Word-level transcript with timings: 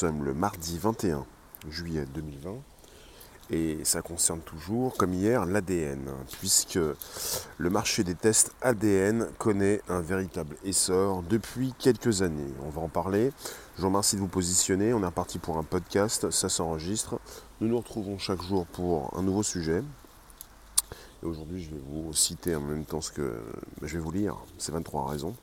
sommes 0.00 0.24
le 0.24 0.32
mardi 0.32 0.78
21 0.78 1.26
juillet 1.68 2.06
2020 2.14 2.52
et 3.50 3.84
ça 3.84 4.00
concerne 4.00 4.40
toujours, 4.40 4.96
comme 4.96 5.12
hier, 5.12 5.44
l'ADN, 5.44 6.10
puisque 6.38 6.78
le 7.58 7.70
marché 7.70 8.02
des 8.02 8.14
tests 8.14 8.54
ADN 8.62 9.26
connaît 9.36 9.82
un 9.90 10.00
véritable 10.00 10.56
essor 10.64 11.22
depuis 11.24 11.74
quelques 11.78 12.22
années. 12.22 12.50
On 12.64 12.70
va 12.70 12.80
en 12.80 12.88
parler. 12.88 13.30
Je 13.76 13.82
vous 13.82 13.88
remercie 13.88 14.16
de 14.16 14.22
vous 14.22 14.28
positionner. 14.28 14.94
On 14.94 15.02
est 15.02 15.06
reparti 15.06 15.38
pour 15.38 15.58
un 15.58 15.64
podcast, 15.64 16.30
ça 16.30 16.48
s'enregistre. 16.48 17.20
Nous 17.60 17.68
nous 17.68 17.78
retrouvons 17.78 18.16
chaque 18.16 18.40
jour 18.40 18.64
pour 18.68 19.14
un 19.18 19.22
nouveau 19.22 19.42
sujet. 19.42 19.82
Et 21.22 21.26
aujourd'hui, 21.26 21.62
je 21.62 21.70
vais 21.70 21.82
vous 21.90 22.14
citer 22.14 22.56
en 22.56 22.62
même 22.62 22.86
temps 22.86 23.02
ce 23.02 23.10
que 23.10 23.42
ben, 23.82 23.86
je 23.86 23.98
vais 23.98 24.02
vous 24.02 24.12
lire. 24.12 24.36
C'est 24.56 24.72
23 24.72 25.10
raisons. 25.10 25.36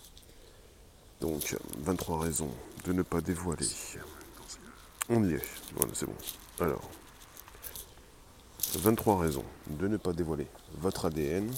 Donc, 1.21 1.55
23 1.83 2.21
raisons 2.21 2.49
de 2.85 2.93
ne 2.93 3.03
pas 3.03 3.21
dévoiler. 3.21 3.67
On 5.09 5.23
y 5.23 5.33
est. 5.33 5.41
Voilà, 5.75 5.93
c'est 5.93 6.05
bon. 6.05 6.15
Alors, 6.59 6.89
23 8.75 9.19
raisons 9.19 9.45
de 9.69 9.87
ne 9.87 9.97
pas 9.97 10.11
dévoiler 10.11 10.47
votre 10.77 11.05
ADN. 11.05 11.49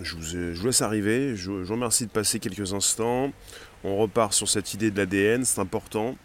Je 0.00 0.16
vous, 0.16 0.66
laisse 0.66 0.82
arriver. 0.82 1.36
Je, 1.36 1.50
vous 1.50 1.72
remercie 1.72 2.06
de 2.06 2.10
passer 2.10 2.40
quelques 2.40 2.72
instants. 2.72 3.30
On 3.84 3.96
repart 3.98 4.32
sur 4.32 4.48
cette 4.48 4.74
idée 4.74 4.90
de 4.90 4.96
l'ADN, 4.96 5.44
c'est 5.44 5.60
important. 5.60 6.16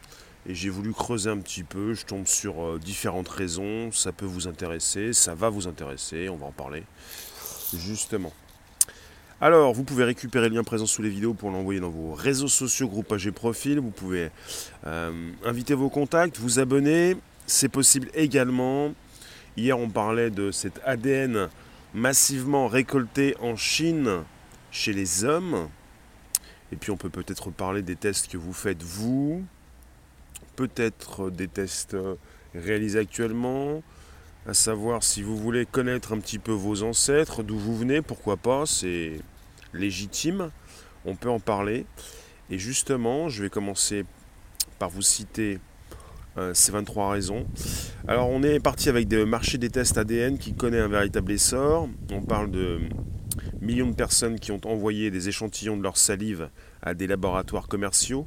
Et 0.48 0.56
j'ai 0.56 0.70
voulu 0.70 0.94
creuser 0.94 1.30
un 1.30 1.38
petit 1.40 1.64
peu. 1.64 1.94
Je 1.94 2.06
tombe 2.06 2.26
sur 2.26 2.64
euh, 2.64 2.80
différentes 2.80 3.28
raisons. 3.28 3.92
Ça 3.92 4.12
peut 4.12 4.26
vous 4.26 4.48
intéresser, 4.48 5.12
ça 5.12 5.36
va 5.36 5.50
vous 5.50 5.68
intéresser. 5.68 6.30
On 6.30 6.38
va 6.38 6.46
en 6.48 6.52
parler. 6.52 6.84
Justement. 7.74 8.32
Alors, 9.40 9.72
vous 9.72 9.84
pouvez 9.84 10.04
récupérer 10.04 10.50
le 10.50 10.55
lien 10.55 10.64
présent 10.64 10.88
sous 10.88 11.04
les 11.04 11.09
vidéos 11.09 11.36
pour 11.36 11.52
l'envoyer 11.52 11.80
dans 11.80 11.91
vos 11.91 12.16
réseaux 12.16 12.48
sociaux, 12.48 12.88
groupages 12.88 13.28
et 13.28 13.32
profils. 13.32 13.78
Vous 13.78 13.91
pouvez 13.91 14.32
euh, 14.88 15.12
inviter 15.45 15.76
vos 15.76 15.90
contacts, 15.90 16.40
vous 16.40 16.58
abonner. 16.58 17.16
C'est 17.45 17.70
possible 17.70 18.09
également. 18.16 18.95
Hier, 19.56 19.78
on 19.78 19.89
parlait 19.89 20.31
de 20.31 20.50
cet 20.50 20.81
ADN 20.84 21.50
massivement 21.94 22.67
récolté 22.67 23.36
en 23.39 23.56
Chine 23.56 24.23
chez 24.72 24.92
les 24.92 25.23
hommes. 25.23 25.69
Et 26.72 26.75
puis, 26.75 26.90
on 26.90 26.97
peut 26.97 27.12
peut-être 27.12 27.52
parler 27.52 27.84
des 27.84 27.95
tests 27.95 28.31
que 28.31 28.38
vous 28.38 28.53
faites 28.53 28.81
vous. 28.81 29.45
Peut-être 30.56 31.30
des 31.30 31.47
tests 31.47 31.95
réalisés 32.56 32.97
actuellement 32.97 33.84
à 34.48 34.53
savoir 34.53 35.03
si 35.03 35.22
vous 35.22 35.36
voulez 35.36 35.66
connaître 35.66 36.14
un 36.14 36.20
petit 36.20 36.40
peu 36.40 36.53
vos 36.53 36.84
ancêtres, 36.84 37.44
d'où 37.44 37.58
vous 37.58 37.76
venez, 37.76 38.02
pourquoi 38.02 38.38
pas, 38.38 38.66
c'est 38.66 39.20
légitime, 39.73 40.52
on 41.06 41.16
peut 41.16 41.30
en 41.30 41.42
parler. 41.42 41.86
Et 42.50 42.58
justement, 42.58 43.28
je 43.28 43.44
vais 43.44 43.50
commencer 43.50 44.06
par 44.80 44.90
vous 44.90 45.02
citer 45.02 45.59
euh, 46.38 46.53
ces 46.53 46.72
23 46.72 47.12
raisons. 47.12 47.45
Alors 48.08 48.30
on 48.30 48.42
est 48.42 48.62
parti 48.62 48.88
avec 48.88 49.09
des 49.09 49.25
marchés 49.25 49.58
des 49.58 49.70
tests 49.70 49.98
ADN 49.98 50.38
qui 50.38 50.53
connaît 50.53 50.80
un 50.80 50.88
véritable 50.88 51.34
essor. 51.34 51.90
On 52.14 52.22
parle 52.22 52.50
de 52.50 52.80
millions 53.59 53.90
de 53.90 53.95
personnes 53.95 54.40
qui 54.40 54.53
ont 54.53 54.62
envoyé 54.64 55.12
des 55.12 55.28
échantillons 55.28 55.75
de 55.75 55.84
leur 55.84 55.98
salive 55.98 56.50
à 56.81 56.94
des 56.94 57.08
laboratoires 57.08 57.68
commerciaux 57.68 58.25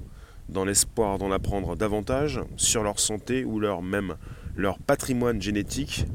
dans 0.50 0.66
l'espoir 0.66 1.16
d'en 1.16 1.30
apprendre 1.30 1.76
davantage 1.76 2.40
sur 2.56 2.82
leur 2.82 3.00
santé 3.00 3.44
ou 3.44 3.58
leur 3.58 3.80
même 3.80 4.16
leur 4.56 4.78
patrimoine 4.78 5.40
génétique, 5.40 6.06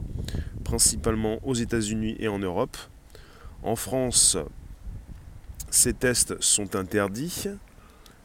principalement 0.64 1.40
aux 1.44 1.54
États-Unis 1.54 2.16
et 2.20 2.28
en 2.28 2.40
Europe. 2.40 2.78
En 3.64 3.76
France, 3.76 4.38
ces 5.70 5.94
tests 5.94 6.42
sont 6.42 6.76
interdits. 6.76 7.48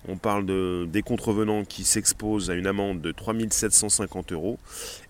On 0.09 0.17
parle 0.17 0.47
de, 0.47 0.89
des 0.91 1.03
contrevenants 1.03 1.65
qui 1.65 1.85
s'exposent 1.85 2.51
à 2.51 2.55
une 2.55 2.67
amende 2.67 3.01
de 3.01 3.13
3750 3.13 4.33
euros. 4.33 4.59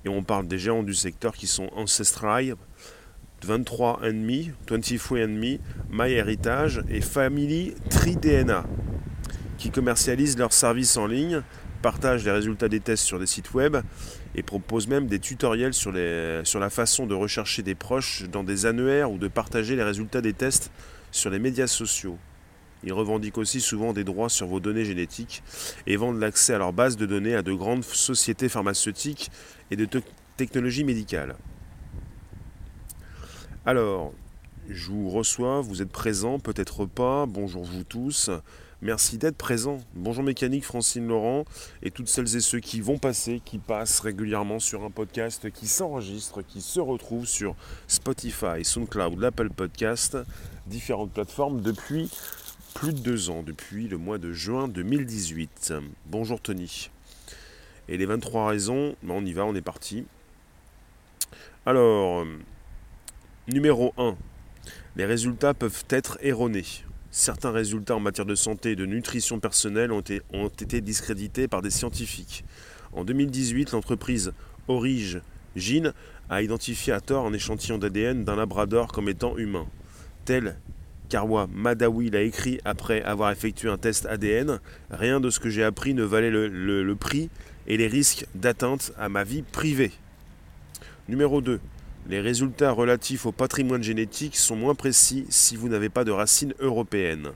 Et 0.04 0.08
on 0.08 0.22
parle 0.22 0.48
des 0.48 0.58
géants 0.58 0.82
du 0.82 0.94
secteur 0.94 1.34
qui 1.34 1.46
sont 1.46 1.70
Ancestry, 1.76 2.52
23andMe, 3.46 4.52
23andMe, 4.68 5.58
MyHeritage 5.90 6.82
et 6.88 7.00
Family 7.00 7.74
Tree 7.88 8.16
DNA, 8.16 8.64
qui 9.58 9.70
commercialisent 9.70 10.38
leurs 10.38 10.52
services 10.52 10.96
en 10.96 11.06
ligne, 11.06 11.42
partagent 11.80 12.24
les 12.24 12.30
résultats 12.30 12.68
des 12.68 12.80
tests 12.80 13.04
sur 13.04 13.18
des 13.18 13.26
sites 13.26 13.52
web 13.54 13.76
et 14.34 14.42
propose 14.42 14.86
même 14.86 15.06
des 15.06 15.18
tutoriels 15.18 15.74
sur, 15.74 15.92
les, 15.92 16.40
sur 16.44 16.60
la 16.60 16.70
façon 16.70 17.06
de 17.06 17.14
rechercher 17.14 17.62
des 17.62 17.74
proches 17.74 18.24
dans 18.30 18.44
des 18.44 18.66
annuaires 18.66 19.10
ou 19.10 19.18
de 19.18 19.28
partager 19.28 19.76
les 19.76 19.82
résultats 19.82 20.20
des 20.20 20.32
tests 20.32 20.70
sur 21.10 21.30
les 21.30 21.38
médias 21.38 21.66
sociaux. 21.66 22.18
Ils 22.82 22.92
revendiquent 22.92 23.38
aussi 23.38 23.60
souvent 23.60 23.92
des 23.92 24.04
droits 24.04 24.28
sur 24.28 24.46
vos 24.46 24.60
données 24.60 24.84
génétiques 24.84 25.42
et 25.86 25.96
vendent 25.96 26.20
l'accès 26.20 26.54
à 26.54 26.58
leur 26.58 26.72
base 26.72 26.96
de 26.96 27.06
données 27.06 27.34
à 27.34 27.42
de 27.42 27.52
grandes 27.52 27.84
sociétés 27.84 28.48
pharmaceutiques 28.48 29.30
et 29.70 29.76
de 29.76 29.86
technologies 30.36 30.84
médicales. 30.84 31.36
Alors, 33.66 34.14
je 34.68 34.90
vous 34.90 35.10
reçois, 35.10 35.60
vous 35.60 35.82
êtes 35.82 35.90
présents, 35.90 36.38
peut-être 36.38 36.86
pas, 36.86 37.26
bonjour 37.26 37.64
vous 37.64 37.84
tous. 37.84 38.30
Merci 38.82 39.18
d'être 39.18 39.36
présent. 39.36 39.76
Bonjour 39.94 40.24
Mécanique, 40.24 40.64
Francine 40.64 41.06
Laurent 41.06 41.44
et 41.82 41.90
toutes 41.90 42.08
celles 42.08 42.34
et 42.34 42.40
ceux 42.40 42.60
qui 42.60 42.80
vont 42.80 42.96
passer, 42.96 43.42
qui 43.44 43.58
passent 43.58 44.00
régulièrement 44.00 44.58
sur 44.58 44.84
un 44.84 44.90
podcast, 44.90 45.50
qui 45.50 45.68
s'enregistre, 45.68 46.40
qui 46.40 46.62
se 46.62 46.80
retrouvent 46.80 47.26
sur 47.26 47.54
Spotify, 47.88 48.64
SoundCloud, 48.64 49.18
l'Apple 49.18 49.50
Podcast, 49.50 50.16
différentes 50.66 51.12
plateformes 51.12 51.60
depuis 51.60 52.10
plus 52.72 52.94
de 52.94 53.00
deux 53.00 53.28
ans, 53.28 53.42
depuis 53.42 53.86
le 53.86 53.98
mois 53.98 54.16
de 54.16 54.32
juin 54.32 54.66
2018. 54.66 55.74
Bonjour 56.06 56.40
Tony. 56.40 56.88
Et 57.90 57.98
les 57.98 58.06
23 58.06 58.48
raisons, 58.48 58.96
ben, 59.02 59.12
on 59.12 59.26
y 59.26 59.34
va, 59.34 59.44
on 59.44 59.54
est 59.54 59.60
parti. 59.60 60.06
Alors, 61.66 62.24
numéro 63.46 63.92
1, 63.98 64.16
les 64.96 65.04
résultats 65.04 65.52
peuvent 65.52 65.84
être 65.90 66.16
erronés 66.22 66.64
certains 67.10 67.50
résultats 67.50 67.96
en 67.96 68.00
matière 68.00 68.26
de 68.26 68.34
santé 68.34 68.72
et 68.72 68.76
de 68.76 68.86
nutrition 68.86 69.40
personnelle 69.40 69.92
ont 69.92 70.00
été, 70.00 70.22
ont 70.32 70.48
été 70.48 70.80
discrédités 70.80 71.48
par 71.48 71.62
des 71.62 71.70
scientifiques. 71.70 72.44
En 72.92 73.04
2018, 73.04 73.72
l'entreprise 73.72 74.32
Orige 74.68 75.20
Gene 75.56 75.92
a 76.28 76.42
identifié 76.42 76.92
à 76.92 77.00
tort 77.00 77.26
un 77.26 77.32
échantillon 77.32 77.78
d'ADN 77.78 78.24
d'un 78.24 78.36
labrador 78.36 78.88
comme 78.88 79.08
étant 79.08 79.36
humain. 79.36 79.66
Tel 80.24 80.56
Karwa 81.08 81.48
Madawi 81.52 82.10
l'a 82.10 82.22
écrit 82.22 82.60
après 82.64 83.02
avoir 83.02 83.32
effectué 83.32 83.68
un 83.68 83.78
test 83.78 84.06
ADN, 84.06 84.60
rien 84.90 85.20
de 85.20 85.28
ce 85.28 85.40
que 85.40 85.50
j'ai 85.50 85.64
appris 85.64 85.92
ne 85.92 86.04
valait 86.04 86.30
le, 86.30 86.48
le 86.48 86.96
prix 86.96 87.30
et 87.66 87.76
les 87.76 87.88
risques 87.88 88.26
d'atteinte 88.34 88.92
à 88.96 89.08
ma 89.08 89.24
vie 89.24 89.42
privée. 89.42 89.90
Numéro 91.08 91.40
2. 91.40 91.60
Les 92.10 92.20
résultats 92.20 92.72
relatifs 92.72 93.24
au 93.24 93.30
patrimoine 93.30 93.84
génétique 93.84 94.34
sont 94.34 94.56
moins 94.56 94.74
précis 94.74 95.26
si 95.28 95.54
vous 95.54 95.68
n'avez 95.68 95.90
pas 95.90 96.02
de 96.02 96.10
racines 96.10 96.54
européennes. 96.58 97.30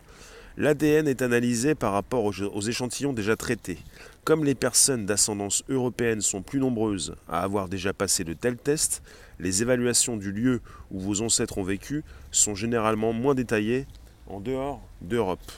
L'ADN 0.56 1.06
est 1.06 1.22
analysé 1.22 1.76
par 1.76 1.92
rapport 1.92 2.24
aux 2.24 2.60
échantillons 2.60 3.12
déjà 3.12 3.36
traités. 3.36 3.78
Comme 4.24 4.44
les 4.44 4.56
personnes 4.56 5.06
d'ascendance 5.06 5.62
européenne 5.68 6.20
sont 6.22 6.42
plus 6.42 6.58
nombreuses 6.58 7.14
à 7.28 7.44
avoir 7.44 7.68
déjà 7.68 7.92
passé 7.92 8.24
de 8.24 8.32
tels 8.32 8.56
tests, 8.56 9.00
les 9.38 9.62
évaluations 9.62 10.16
du 10.16 10.32
lieu 10.32 10.60
où 10.90 10.98
vos 10.98 11.20
ancêtres 11.20 11.58
ont 11.58 11.62
vécu 11.62 12.02
sont 12.32 12.56
généralement 12.56 13.12
moins 13.12 13.36
détaillées 13.36 13.86
en 14.26 14.40
dehors 14.40 14.82
d'Europe. 15.00 15.52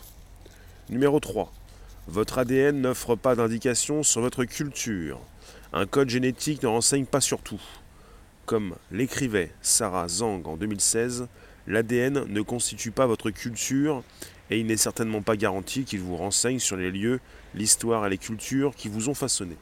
Numéro 0.91 1.21
3. 1.21 1.51
Votre 2.07 2.37
ADN 2.37 2.83
n'offre 2.83 3.17
pas 3.17 3.35
d'indication 3.35 4.03
sur 4.03 4.21
votre 4.21 4.45
culture. 4.45 5.19
Un 5.73 5.87
code 5.87 6.11
génétique 6.11 6.63
ne 6.63 6.69
renseigne 6.69 7.07
pas 7.07 7.23
sur 7.23 7.41
tout. 7.41 7.63
Comme 8.47 8.77
l'écrivait 8.93 9.53
Sarah 9.61 10.07
Zhang 10.07 10.47
en 10.47 10.57
2016, 10.57 11.27
l'ADN 11.67 12.27
ne 12.29 12.41
constitue 12.43 12.93
pas 12.93 13.09
votre 13.09 13.31
culture 13.31 14.05
et 14.51 14.61
il 14.61 14.67
n'est 14.67 14.77
certainement 14.77 15.21
pas 15.21 15.37
garanti 15.37 15.83
qu'il 15.83 15.99
vous 15.99 16.17
renseigne 16.17 16.61
sur 16.61 16.77
les 16.77 16.93
lieux, 16.93 17.19
l'histoire 17.57 18.07
et 18.07 18.11
les 18.11 18.19
cultures 18.19 18.77
qui 18.77 18.89
vous 18.89 19.09
ont 19.09 19.15
façonné. 19.15 19.57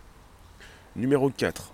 Numéro 0.97 1.31
4. 1.31 1.73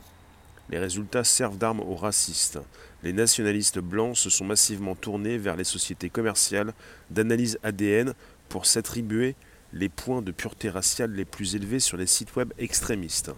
Les 0.70 0.78
résultats 0.78 1.24
servent 1.24 1.58
d'armes 1.58 1.80
aux 1.80 1.96
racistes. 1.96 2.60
Les 3.02 3.12
nationalistes 3.12 3.80
blancs 3.80 4.16
se 4.16 4.30
sont 4.30 4.44
massivement 4.44 4.94
tournés 4.94 5.36
vers 5.36 5.56
les 5.56 5.64
sociétés 5.64 6.10
commerciales 6.10 6.72
d'analyse 7.10 7.58
ADN 7.64 8.14
pour 8.48 8.66
s'attribuer 8.66 9.34
les 9.72 9.88
points 9.88 10.22
de 10.22 10.30
pureté 10.30 10.70
raciale 10.70 11.10
les 11.10 11.24
plus 11.24 11.56
élevés 11.56 11.80
sur 11.80 11.96
les 11.96 12.06
sites 12.06 12.36
web 12.36 12.52
extrémistes. 12.56 13.32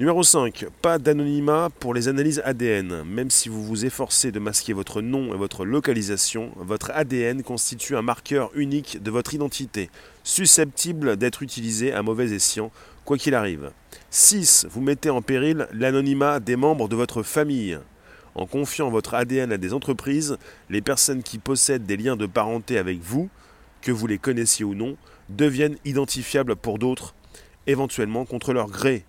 Numéro 0.00 0.24
5. 0.24 0.66
Pas 0.82 0.98
d'anonymat 0.98 1.68
pour 1.78 1.94
les 1.94 2.08
analyses 2.08 2.42
ADN. 2.44 3.04
Même 3.04 3.30
si 3.30 3.48
vous 3.48 3.62
vous 3.62 3.84
efforcez 3.84 4.32
de 4.32 4.40
masquer 4.40 4.72
votre 4.72 5.00
nom 5.00 5.32
et 5.32 5.36
votre 5.36 5.64
localisation, 5.64 6.50
votre 6.56 6.90
ADN 6.90 7.44
constitue 7.44 7.94
un 7.94 8.02
marqueur 8.02 8.50
unique 8.56 9.00
de 9.04 9.12
votre 9.12 9.34
identité, 9.34 9.90
susceptible 10.24 11.16
d'être 11.16 11.44
utilisé 11.44 11.92
à 11.92 12.02
mauvais 12.02 12.32
escient, 12.32 12.72
quoi 13.04 13.18
qu'il 13.18 13.36
arrive. 13.36 13.70
6. 14.10 14.66
Vous 14.68 14.80
mettez 14.80 15.10
en 15.10 15.22
péril 15.22 15.68
l'anonymat 15.72 16.40
des 16.40 16.56
membres 16.56 16.88
de 16.88 16.96
votre 16.96 17.22
famille. 17.22 17.78
En 18.34 18.46
confiant 18.46 18.90
votre 18.90 19.14
ADN 19.14 19.52
à 19.52 19.58
des 19.58 19.74
entreprises, 19.74 20.38
les 20.70 20.82
personnes 20.82 21.22
qui 21.22 21.38
possèdent 21.38 21.86
des 21.86 21.96
liens 21.96 22.16
de 22.16 22.26
parenté 22.26 22.78
avec 22.78 22.98
vous, 23.00 23.28
que 23.80 23.92
vous 23.92 24.08
les 24.08 24.18
connaissiez 24.18 24.64
ou 24.64 24.74
non, 24.74 24.96
deviennent 25.28 25.76
identifiables 25.84 26.56
pour 26.56 26.80
d'autres 26.80 27.14
éventuellement 27.68 28.24
contre 28.24 28.52
leur 28.52 28.66
gré. 28.66 29.04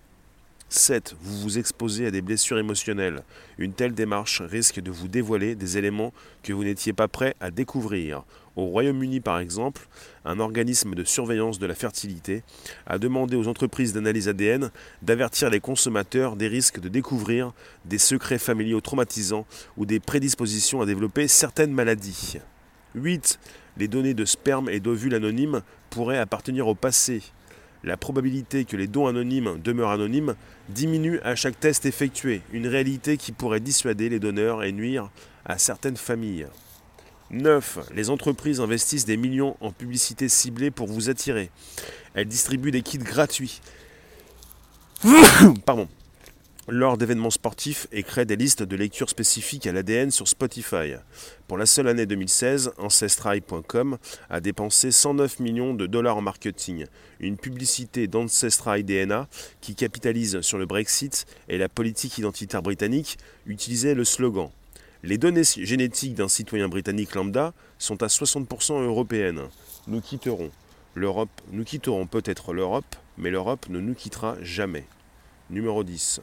7. 0.68 1.14
Vous 1.20 1.38
vous 1.40 1.58
exposez 1.58 2.06
à 2.06 2.10
des 2.10 2.22
blessures 2.22 2.58
émotionnelles. 2.58 3.22
Une 3.58 3.72
telle 3.72 3.94
démarche 3.94 4.42
risque 4.42 4.80
de 4.80 4.90
vous 4.90 5.06
dévoiler 5.06 5.54
des 5.54 5.78
éléments 5.78 6.12
que 6.42 6.52
vous 6.52 6.64
n'étiez 6.64 6.92
pas 6.92 7.06
prêt 7.06 7.36
à 7.40 7.50
découvrir. 7.50 8.24
Au 8.56 8.64
Royaume-Uni, 8.64 9.20
par 9.20 9.38
exemple, 9.38 9.86
un 10.24 10.40
organisme 10.40 10.94
de 10.94 11.04
surveillance 11.04 11.58
de 11.58 11.66
la 11.66 11.74
fertilité 11.74 12.42
a 12.86 12.98
demandé 12.98 13.36
aux 13.36 13.48
entreprises 13.48 13.92
d'analyse 13.92 14.28
ADN 14.28 14.70
d'avertir 15.02 15.50
les 15.50 15.60
consommateurs 15.60 16.36
des 16.36 16.48
risques 16.48 16.80
de 16.80 16.88
découvrir 16.88 17.52
des 17.84 17.98
secrets 17.98 18.38
familiaux 18.38 18.80
traumatisants 18.80 19.46
ou 19.76 19.86
des 19.86 20.00
prédispositions 20.00 20.80
à 20.80 20.86
développer 20.86 21.28
certaines 21.28 21.72
maladies. 21.72 22.38
8. 22.94 23.38
Les 23.76 23.88
données 23.88 24.14
de 24.14 24.24
sperme 24.24 24.70
et 24.70 24.80
d'ovules 24.80 25.14
anonymes 25.14 25.60
pourraient 25.90 26.18
appartenir 26.18 26.66
au 26.66 26.74
passé 26.74 27.22
la 27.86 27.96
probabilité 27.96 28.64
que 28.64 28.76
les 28.76 28.88
dons 28.88 29.06
anonymes 29.06 29.58
demeurent 29.62 29.90
anonymes 29.90 30.34
diminue 30.68 31.20
à 31.20 31.36
chaque 31.36 31.58
test 31.58 31.86
effectué, 31.86 32.42
une 32.52 32.66
réalité 32.66 33.16
qui 33.16 33.30
pourrait 33.32 33.60
dissuader 33.60 34.08
les 34.08 34.18
donneurs 34.18 34.64
et 34.64 34.72
nuire 34.72 35.10
à 35.44 35.56
certaines 35.56 35.96
familles. 35.96 36.48
9. 37.30 37.78
Les 37.94 38.10
entreprises 38.10 38.60
investissent 38.60 39.04
des 39.04 39.16
millions 39.16 39.56
en 39.60 39.70
publicité 39.70 40.28
ciblée 40.28 40.70
pour 40.70 40.88
vous 40.88 41.10
attirer. 41.10 41.50
Elles 42.14 42.28
distribuent 42.28 42.72
des 42.72 42.82
kits 42.82 42.98
gratuits. 42.98 43.60
Pardon 45.64 45.88
lors 46.68 46.98
d'événements 46.98 47.30
sportifs 47.30 47.86
et 47.92 48.02
crée 48.02 48.24
des 48.24 48.36
listes 48.36 48.62
de 48.62 48.76
lecture 48.76 49.08
spécifiques 49.08 49.66
à 49.66 49.72
l'ADN 49.72 50.10
sur 50.10 50.26
Spotify. 50.26 50.94
Pour 51.46 51.58
la 51.58 51.66
seule 51.66 51.88
année 51.88 52.06
2016, 52.06 52.72
Ancestry.com 52.78 53.98
a 54.28 54.40
dépensé 54.40 54.90
109 54.90 55.38
millions 55.40 55.74
de 55.74 55.86
dollars 55.86 56.16
en 56.16 56.22
marketing. 56.22 56.86
Une 57.20 57.36
publicité 57.36 58.08
d'Ancestry 58.08 58.82
DNA 58.82 59.28
qui 59.60 59.74
capitalise 59.74 60.40
sur 60.40 60.58
le 60.58 60.66
Brexit 60.66 61.26
et 61.48 61.58
la 61.58 61.68
politique 61.68 62.18
identitaire 62.18 62.62
britannique 62.62 63.18
utilisait 63.46 63.94
le 63.94 64.04
slogan 64.04 64.50
Les 65.04 65.18
données 65.18 65.44
génétiques 65.44 66.14
d'un 66.14 66.28
citoyen 66.28 66.68
britannique 66.68 67.14
lambda 67.14 67.54
sont 67.78 68.02
à 68.02 68.08
60% 68.08 68.82
européennes. 68.82 69.42
Nous 69.86 70.00
quitterons 70.00 70.50
l'Europe, 70.94 71.30
nous 71.52 71.62
quitterons 71.62 72.06
peut-être 72.06 72.52
l'Europe, 72.52 72.96
mais 73.18 73.30
l'Europe 73.30 73.68
ne 73.68 73.78
nous 73.78 73.94
quittera 73.94 74.36
jamais. 74.42 74.84
Numéro 75.48 75.84
10. 75.84 76.22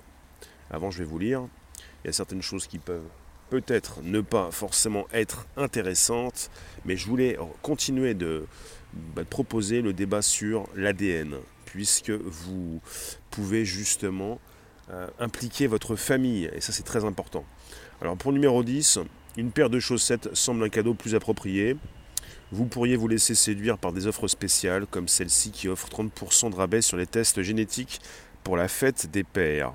Avant, 0.74 0.90
je 0.90 0.98
vais 0.98 1.06
vous 1.06 1.20
lire. 1.20 1.48
Il 2.04 2.08
y 2.08 2.10
a 2.10 2.14
certaines 2.14 2.42
choses 2.42 2.66
qui 2.66 2.80
peuvent 2.80 3.08
peut-être 3.52 4.02
ne 4.02 4.22
pas 4.22 4.50
forcément 4.50 5.06
être 5.14 5.46
intéressantes, 5.56 6.50
mais 6.84 6.98
je 6.98 7.06
voulais 7.06 7.38
continuer 7.62 8.16
de, 8.16 8.48
bah, 9.16 9.24
proposer 9.24 9.84
le 9.84 9.94
débat 9.94 10.24
sur 10.24 10.68
l'ADN, 10.76 11.36
puisque 11.66 12.10
vous 12.10 12.82
pouvez 13.30 13.66
justement 13.66 14.40
euh, 14.90 15.08
impliquer 15.20 15.68
votre 15.68 15.96
famille, 15.96 16.50
et 16.52 16.60
ça 16.60 16.72
c'est 16.72 16.84
très 16.84 17.06
important. 17.06 17.46
Alors 18.02 18.18
pour 18.18 18.34
numéro 18.34 18.64
10, 18.64 18.98
une 19.38 19.52
paire 19.52 19.70
de 19.70 19.80
chaussettes 19.80 20.34
semble 20.34 20.64
un 20.64 20.70
cadeau 20.70 20.96
plus 20.96 21.14
approprié. 21.14 21.78
Vous 22.52 22.66
pourriez 22.66 22.96
vous 22.96 23.08
laisser 23.08 23.36
séduire 23.36 23.78
par 23.78 23.94
des 23.94 24.08
offres 24.08 24.28
spéciales 24.28 24.88
comme 24.88 25.08
celle-ci 25.08 25.52
qui 25.52 25.68
offre 25.68 25.88
30% 25.90 26.50
de 26.50 26.56
rabais 26.56 26.82
sur 26.82 26.98
les 26.98 27.06
tests 27.06 27.44
génétiques 27.44 28.02
pour 28.44 28.58
la 28.58 28.68
fête 28.68 29.12
des 29.12 29.24
pères. 29.24 29.74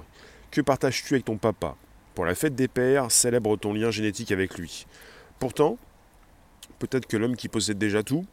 Que 0.50 0.62
partages-tu 0.62 1.14
avec 1.14 1.26
ton 1.26 1.36
papa? 1.36 1.76
Pour 2.14 2.24
la 2.24 2.34
fête 2.34 2.54
des 2.54 2.68
pères, 2.68 3.10
célèbre 3.10 3.56
ton 3.56 3.74
lien 3.74 3.90
génétique 3.90 4.32
avec 4.32 4.56
lui. 4.56 4.86
Pourtant, 5.38 5.76
peut-être 6.78 7.06
que 7.06 7.18
l'homme 7.18 7.36
qui 7.36 7.48
possède 7.48 7.76
déjà 7.76 8.02
tout 8.02 8.24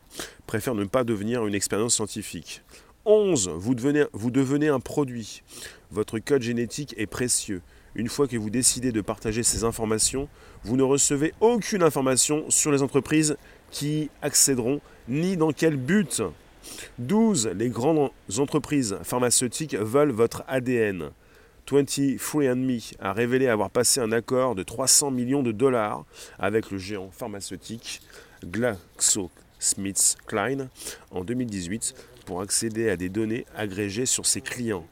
préfère 0.48 0.76
ne 0.76 0.86
pas 0.86 1.04
devenir 1.04 1.46
une 1.46 1.54
expérience 1.54 1.96
scientifique. 1.96 2.64
11. 3.04 3.50
Vous 3.58 3.76
devenez, 3.76 4.70
un 4.70 4.80
produit. 4.80 5.44
Votre 5.92 6.20
code 6.20 6.42
génétique 6.42 6.96
est 6.98 7.06
précieux. 7.06 7.62
Une 7.96 8.08
fois 8.08 8.28
que 8.28 8.38
vous 8.38 8.50
décidez 8.50 8.92
de 8.92 9.02
partager 9.02 9.44
ces 9.44 9.64
informations, 9.64 10.30
vous 10.64 10.78
ne 10.78 10.84
recevez 10.84 11.34
aucune 11.42 11.84
information 11.84 12.50
sur 12.50 12.72
les 12.72 12.82
entreprises 12.82 13.38
qui 13.72 14.10
accéderont 14.22 14.80
ni 15.08 15.36
dans 15.38 15.52
quel 15.52 15.76
but. 15.76 16.24
12. 16.98 17.52
Les 17.56 17.70
grandes 17.70 18.10
entreprises 18.38 18.98
pharmaceutiques 19.04 19.76
veulent 19.76 20.12
votre 20.12 20.44
ADN. 20.48 21.12
23andMe 21.68 22.94
a 23.00 23.14
révélé 23.14 23.48
avoir 23.48 23.72
passé 23.72 24.00
un 24.00 24.12
accord 24.12 24.54
de 24.56 24.64
300 24.64 25.12
millions 25.12 25.44
de 25.44 25.52
dollars 25.52 26.06
avec 26.38 26.72
le 26.72 26.78
géant 26.78 27.10
pharmaceutique 27.12 28.02
GlaxoSmithKline 28.46 30.70
en 31.12 31.24
2018 31.24 31.96
pour 32.26 32.42
accéder 32.42 32.90
à 32.90 32.98
des 32.98 33.08
données 33.10 33.46
agrégées 33.56 34.06
sur 34.06 34.26
ses 34.26 34.42
clients. 34.42 34.86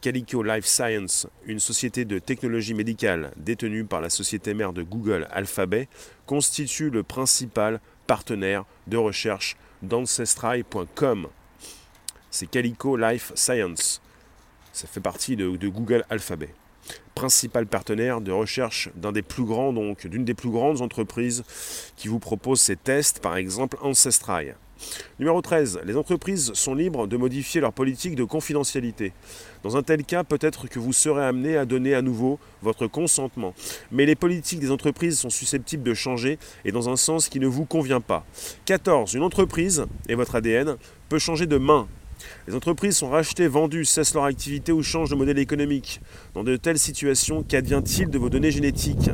Calico 0.00 0.42
Life 0.42 0.66
Science, 0.66 1.26
une 1.46 1.58
société 1.58 2.04
de 2.04 2.18
technologie 2.18 2.74
médicale 2.74 3.32
détenue 3.38 3.84
par 3.84 4.02
la 4.02 4.10
société 4.10 4.52
mère 4.52 4.74
de 4.74 4.82
Google 4.82 5.26
Alphabet, 5.30 5.88
constitue 6.26 6.90
le 6.90 7.02
principal 7.02 7.80
partenaire 8.06 8.66
de 8.86 8.98
recherche 8.98 9.56
d'Ancestry.com. 9.82 11.28
C'est 12.30 12.50
Calico 12.50 12.98
Life 12.98 13.32
Science. 13.34 14.02
Ça 14.74 14.88
fait 14.88 15.00
partie 15.00 15.36
de, 15.36 15.68
Google 15.68 16.04
Alphabet. 16.10 16.48
Principal 17.14 17.64
partenaire 17.64 18.20
de 18.20 18.32
recherche 18.32 18.90
d'une 18.96 19.12
des 19.12 19.22
plus 19.22 19.44
grandes 20.50 20.80
entreprises 20.80 21.44
qui 21.96 22.08
vous 22.08 22.18
propose 22.18 22.60
ces 22.60 22.74
tests, 22.74 23.20
par 23.20 23.36
exemple 23.36 23.78
Ancestry. 23.82 24.48
Numéro 25.20 25.40
13. 25.40 25.82
Les 25.84 25.96
entreprises 25.96 26.52
sont 26.54 26.74
libres 26.74 27.06
de 27.06 27.16
modifier 27.16 27.60
leur 27.60 27.72
politique 27.72 28.16
de 28.16 28.24
confidentialité. 28.24 29.12
Dans 29.62 29.76
un 29.76 29.84
tel 29.84 30.02
cas, 30.02 30.24
peut-être 30.24 30.66
que 30.66 30.80
vous 30.80 30.92
serez 30.92 31.24
amené 31.24 31.56
à 31.56 31.66
donner 31.66 31.94
à 31.94 32.02
nouveau 32.02 32.40
votre 32.60 32.88
consentement. 32.88 33.54
Mais 33.92 34.06
les 34.06 34.16
politiques 34.16 34.58
des 34.58 34.72
entreprises 34.72 35.20
sont 35.20 35.30
susceptibles 35.30 35.84
de 35.84 35.94
changer 35.94 36.36
et 36.64 36.72
dans 36.72 36.88
un 36.88 36.96
sens 36.96 37.28
qui 37.28 37.38
ne 37.38 37.46
vous 37.46 37.64
convient 37.64 38.00
pas. 38.00 38.26
14. 38.64 39.14
Une 39.14 39.22
entreprise, 39.22 39.86
et 40.08 40.16
votre 40.16 40.34
ADN, 40.34 40.76
peut 41.08 41.20
changer 41.20 41.46
de 41.46 41.58
main 41.58 41.86
les 42.46 42.54
entreprises 42.54 42.96
sont 42.96 43.08
rachetées, 43.08 43.48
vendues, 43.48 43.84
cessent 43.84 44.14
leur 44.14 44.24
activité 44.24 44.72
ou 44.72 44.82
changent 44.82 45.10
de 45.10 45.14
modèle 45.14 45.38
économique. 45.38 46.00
Dans 46.34 46.44
de 46.44 46.56
telles 46.56 46.78
situations, 46.78 47.42
qu'advient-il 47.42 48.10
de 48.10 48.18
vos 48.18 48.28
données 48.28 48.50
génétiques? 48.50 49.10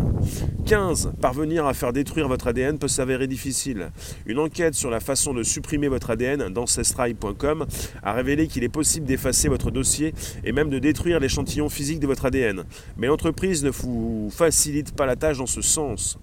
15. 0.67 1.13
Parvenir 1.21 1.67
à 1.67 1.75
faire 1.75 1.93
détruire 1.93 2.29
votre 2.29 2.47
ADN 2.49 2.79
peut 2.79 2.89
s'avérer 2.89 3.27
difficile. 3.27 3.91
Une 4.27 4.39
enquête 4.39 4.75
sur 4.75 4.91
la 4.91 5.01
façon 5.01 5.35
de 5.35 5.43
supprimer 5.43 5.89
votre 5.89 6.11
ADN 6.11 6.49
d'Ancestry.com 6.49 7.67
a 8.03 8.13
révélé 8.13 8.47
qu'il 8.47 8.65
est 8.65 8.69
possible 8.69 9.07
d'effacer 9.07 9.49
votre 9.49 9.71
dossier 9.71 10.15
et 10.45 10.53
même 10.53 10.71
de 10.71 10.79
détruire 10.79 11.21
l'échantillon 11.21 11.69
physique 11.69 12.01
de 12.01 12.07
votre 12.07 12.27
ADN. 12.27 12.65
Mais 12.97 13.07
l'entreprise 13.07 13.65
ne 13.65 13.71
vous 13.71 14.31
facilite 14.31 14.95
pas 14.95 15.07
la 15.07 15.17
tâche 15.17 15.39
dans 15.39 15.47
ce 15.47 15.63
sens. 15.63 16.19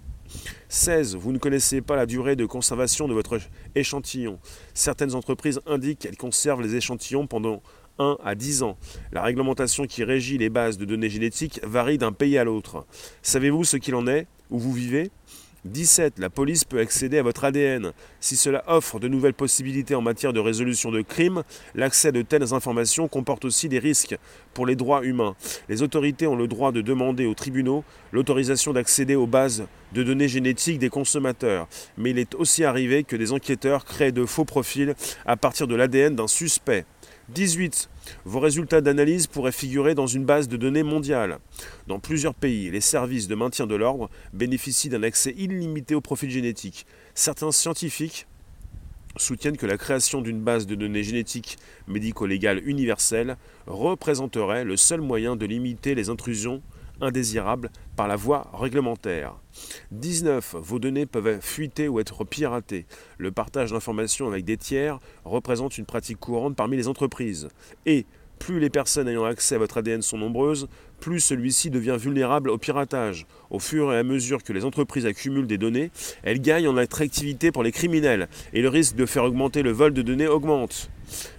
16. 0.69 1.15
Vous 1.15 1.31
ne 1.31 1.37
connaissez 1.37 1.81
pas 1.81 1.95
la 1.95 2.05
durée 2.05 2.35
de 2.35 2.45
conservation 2.45 3.07
de 3.07 3.13
votre 3.13 3.39
échantillon. 3.75 4.39
Certaines 4.73 5.15
entreprises 5.15 5.61
indiquent 5.65 5.99
qu'elles 5.99 6.17
conservent 6.17 6.61
les 6.61 6.75
échantillons 6.75 7.27
pendant 7.27 7.61
1 7.99 8.17
à 8.23 8.35
10 8.35 8.63
ans. 8.63 8.77
La 9.11 9.21
réglementation 9.21 9.85
qui 9.85 10.03
régit 10.03 10.37
les 10.37 10.49
bases 10.49 10.77
de 10.77 10.85
données 10.85 11.09
génétiques 11.09 11.59
varie 11.63 11.97
d'un 11.97 12.11
pays 12.11 12.37
à 12.37 12.43
l'autre. 12.43 12.85
Savez-vous 13.21 13.63
ce 13.63 13.77
qu'il 13.77 13.95
en 13.95 14.07
est? 14.07 14.27
Où 14.49 14.59
vous 14.59 14.73
vivez? 14.73 15.11
17. 15.67 16.19
La 16.19 16.29
police 16.29 16.63
peut 16.63 16.79
accéder 16.79 17.17
à 17.17 17.23
votre 17.23 17.43
ADN. 17.43 17.91
Si 18.19 18.35
cela 18.35 18.63
offre 18.67 18.99
de 18.99 19.07
nouvelles 19.07 19.33
possibilités 19.33 19.95
en 19.95 20.01
matière 20.01 20.33
de 20.33 20.39
résolution 20.39 20.91
de 20.91 21.01
crimes, 21.01 21.43
l'accès 21.75 22.11
de 22.11 22.21
telles 22.21 22.53
informations 22.53 23.07
comporte 23.07 23.45
aussi 23.45 23.69
des 23.69 23.79
risques 23.79 24.17
pour 24.53 24.65
les 24.65 24.75
droits 24.75 25.03
humains. 25.03 25.35
Les 25.69 25.83
autorités 25.83 26.27
ont 26.27 26.35
le 26.35 26.47
droit 26.47 26.71
de 26.71 26.81
demander 26.81 27.25
aux 27.25 27.33
tribunaux 27.33 27.83
l'autorisation 28.11 28.73
d'accéder 28.73 29.15
aux 29.15 29.27
bases 29.27 29.67
de 29.93 30.03
données 30.03 30.27
génétiques 30.27 30.79
des 30.79 30.89
consommateurs. 30.89 31.67
Mais 31.97 32.11
il 32.11 32.19
est 32.19 32.35
aussi 32.35 32.63
arrivé 32.63 33.03
que 33.03 33.15
des 33.15 33.31
enquêteurs 33.31 33.85
créent 33.85 34.11
de 34.11 34.25
faux 34.25 34.45
profils 34.45 34.95
à 35.25 35.37
partir 35.37 35.67
de 35.67 35.75
l'ADN 35.75 36.15
d'un 36.15 36.27
suspect. 36.27 36.85
18. 37.29 37.89
Vos 38.25 38.39
résultats 38.39 38.81
d'analyse 38.81 39.27
pourraient 39.27 39.51
figurer 39.51 39.95
dans 39.95 40.07
une 40.07 40.25
base 40.25 40.47
de 40.47 40.57
données 40.57 40.83
mondiale. 40.83 41.39
Dans 41.87 41.99
plusieurs 41.99 42.33
pays, 42.33 42.69
les 42.69 42.81
services 42.81 43.27
de 43.27 43.35
maintien 43.35 43.67
de 43.67 43.75
l'ordre 43.75 44.09
bénéficient 44.33 44.89
d'un 44.89 45.03
accès 45.03 45.33
illimité 45.37 45.95
au 45.95 46.01
profil 46.01 46.29
génétique. 46.29 46.85
Certains 47.13 47.51
scientifiques 47.51 48.27
soutiennent 49.15 49.57
que 49.57 49.65
la 49.65 49.77
création 49.77 50.21
d'une 50.21 50.41
base 50.41 50.67
de 50.67 50.75
données 50.75 51.03
génétiques 51.03 51.57
médico-légale 51.87 52.61
universelle 52.67 53.37
représenterait 53.65 54.63
le 54.63 54.77
seul 54.77 55.01
moyen 55.01 55.35
de 55.35 55.45
limiter 55.45 55.95
les 55.95 56.09
intrusions 56.09 56.61
indésirables 57.01 57.69
par 57.95 58.07
la 58.07 58.15
voie 58.15 58.49
réglementaire. 58.53 59.35
19. 59.91 60.55
Vos 60.59 60.79
données 60.79 61.05
peuvent 61.05 61.39
fuiter 61.41 61.87
ou 61.87 61.99
être 61.99 62.23
piratées. 62.23 62.85
Le 63.17 63.31
partage 63.31 63.71
d'informations 63.71 64.27
avec 64.27 64.45
des 64.45 64.57
tiers 64.57 64.99
représente 65.25 65.77
une 65.77 65.85
pratique 65.85 66.19
courante 66.19 66.55
parmi 66.55 66.77
les 66.77 66.87
entreprises. 66.87 67.47
Et 67.85 68.05
Plus 68.39 68.59
les 68.59 68.69
personnes 68.69 69.07
ayant 69.07 69.25
accès 69.25 69.55
à 69.55 69.57
votre 69.57 69.77
ADN 69.77 70.01
sont 70.01 70.17
nombreuses, 70.17 70.67
plus 70.99 71.19
celui-ci 71.19 71.69
devient 71.69 71.97
vulnérable 71.99 72.49
au 72.49 72.57
piratage. 72.57 73.25
Au 73.49 73.59
fur 73.59 73.91
et 73.93 73.97
à 73.97 74.03
mesure 74.03 74.43
que 74.43 74.53
les 74.53 74.65
entreprises 74.65 75.05
accumulent 75.05 75.47
des 75.47 75.57
données, 75.57 75.91
elles 76.23 76.41
gagnent 76.41 76.67
en 76.67 76.77
attractivité 76.77 77.51
pour 77.51 77.63
les 77.63 77.71
criminels 77.71 78.27
et 78.53 78.61
le 78.61 78.69
risque 78.69 78.95
de 78.95 79.05
faire 79.05 79.23
augmenter 79.23 79.63
le 79.63 79.71
vol 79.71 79.93
de 79.93 80.01
données 80.01 80.27
augmente. 80.27 80.89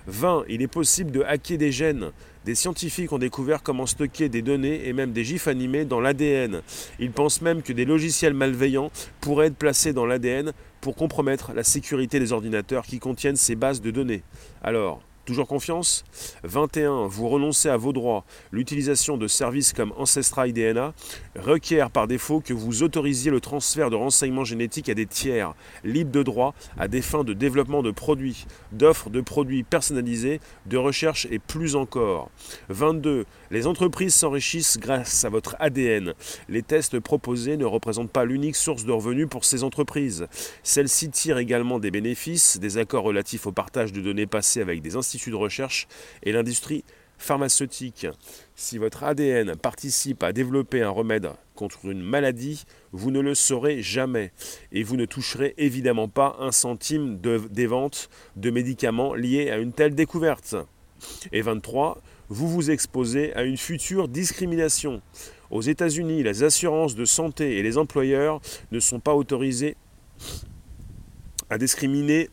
20. 0.07 0.45
Il 0.49 0.63
est 0.63 0.69
possible 0.69 1.11
de 1.11 1.23
hacker 1.23 1.59
des 1.59 1.73
gènes. 1.73 2.11
Des 2.49 2.55
scientifiques 2.55 3.13
ont 3.13 3.19
découvert 3.19 3.63
comment 3.63 3.85
stocker 3.85 4.31
des 4.31 4.41
données 4.41 4.89
et 4.89 4.95
même 4.95 5.13
des 5.13 5.23
gifs 5.23 5.49
animés 5.49 5.85
dans 5.85 6.01
l'ADN. 6.01 6.63
Ils 6.99 7.11
pensent 7.11 7.43
même 7.43 7.61
que 7.61 7.75
des 7.75 7.85
logiciels 7.85 8.33
malveillants 8.33 8.91
pourraient 9.21 9.49
être 9.49 9.57
placés 9.57 9.93
dans 9.93 10.07
l'ADN 10.07 10.55
pour 10.81 10.97
compromettre 10.97 11.53
la 11.53 11.63
sécurité 11.63 12.19
des 12.19 12.33
ordinateurs 12.33 12.87
qui 12.87 13.01
contiennent 13.01 13.37
ces 13.37 13.55
bases 13.55 13.83
de 13.83 13.91
données. 13.91 14.23
Alors, 14.63 15.03
Toujours 15.29 15.47
confiance 15.47 16.07
21. 16.45 17.07
Vous 17.07 17.29
renoncez 17.29 17.69
à 17.69 17.77
vos 17.77 17.93
droits. 17.93 18.25
L'utilisation 18.51 19.19
de 19.19 19.29
services 19.29 19.75
comme 19.75 19.93
Ancestral 19.99 20.55
DNA 20.55 20.95
requiert 21.37 21.91
par 21.91 22.07
défaut 22.07 22.41
que 22.41 22.55
vous 22.55 22.83
autorisiez 22.83 23.31
le 23.31 23.39
transfert 23.39 23.91
de 23.91 23.97
renseignements 23.97 24.45
génétiques 24.45 24.89
à 24.89 24.95
des 24.95 25.05
tiers, 25.05 25.53
libres 25.85 26.13
de 26.13 26.23
droit, 26.23 26.55
à 26.79 26.89
des 26.89 27.03
fins 27.03 27.25
de 27.25 27.35
développement 27.35 27.83
de 27.83 27.91
produits, 27.91 28.47
d'offres 28.73 29.11
de 29.11 29.21
produits 29.21 29.65
personnalisés, 29.65 30.41
de 30.65 30.79
recherche 30.79 31.27
et 31.31 31.39
plus 31.39 31.77
encore. 31.77 32.31
22. 32.71 33.27
Les 33.51 33.67
entreprises 33.67 34.15
s'enrichissent 34.15 34.79
grâce 34.79 35.27
à 35.27 35.29
votre 35.29 35.57
ADN. 35.59 36.15
Les 36.49 36.63
tests 36.63 37.01
proposés 37.01 37.59
ne 37.59 37.67
représentent 37.67 38.13
pas 38.13 38.25
l'unique 38.25 38.57
source 38.57 38.87
de 38.87 38.93
revenus 38.93 39.29
pour 39.29 39.45
ces 39.45 39.63
entreprises. 39.63 40.27
Celles-ci 40.63 41.11
tirent 41.11 41.37
également 41.37 41.79
des 41.79 41.91
bénéfices 41.91 42.59
des 42.59 42.79
accords 42.79 43.05
relatifs 43.05 43.47
au 43.47 43.53
partage 43.53 43.93
de 43.93 44.01
données 44.01 44.27
passées 44.27 44.63
avec 44.63 44.81
des 44.81 44.97
institutions 44.97 45.18
de 45.27 45.37
recherche 45.37 45.89
et 46.23 46.33
l'industrie 46.33 46.85
pharmaceutique. 47.19 48.07
Si 48.55 48.79
votre 48.79 49.05
ADN 49.05 49.57
participe 49.57 50.23
à 50.23 50.33
développer 50.33 50.83
un 50.83 50.91
remède 50.91 51.31
contre 51.55 51.87
une 51.87 52.03
maladie, 52.03 52.65
vous 52.93 53.11
ne 53.11 53.21
le 53.21 53.35
saurez 53.35 53.83
jamais. 53.83 54.33
Et 54.73 54.85
vous 54.85 54.97
ne 54.97 55.05
toucherez 55.05 55.55
évidemment 55.59 56.09
pas 56.09 56.37
un 56.39 56.53
centime 56.53 57.21
de, 57.21 57.43
des 57.51 57.67
ventes 57.67 58.09
de 58.37 58.51
médicaments 58.51 59.15
liés 59.15 59.51
à 59.51 59.59
une 59.59 59.73
telle 59.73 59.95
découverte. 59.95 60.55
Et 61.33 61.43
23, 61.43 62.01
vous 62.29 62.49
vous 62.49 62.71
exposez 62.71 63.35
à 63.35 63.43
une 63.43 63.57
future 63.57 64.09
discrimination. 64.09 65.03
Aux 65.51 65.63
États-Unis, 65.63 66.23
les 66.23 66.43
assurances 66.43 66.95
de 66.95 67.05
santé 67.05 67.59
et 67.59 67.63
les 67.63 67.79
employeurs 67.79 68.41
ne 68.71 68.81
sont 68.81 69.01
pas 69.01 69.15
autorisés 69.15 69.77
à 71.51 71.59
discriminer 71.59 72.29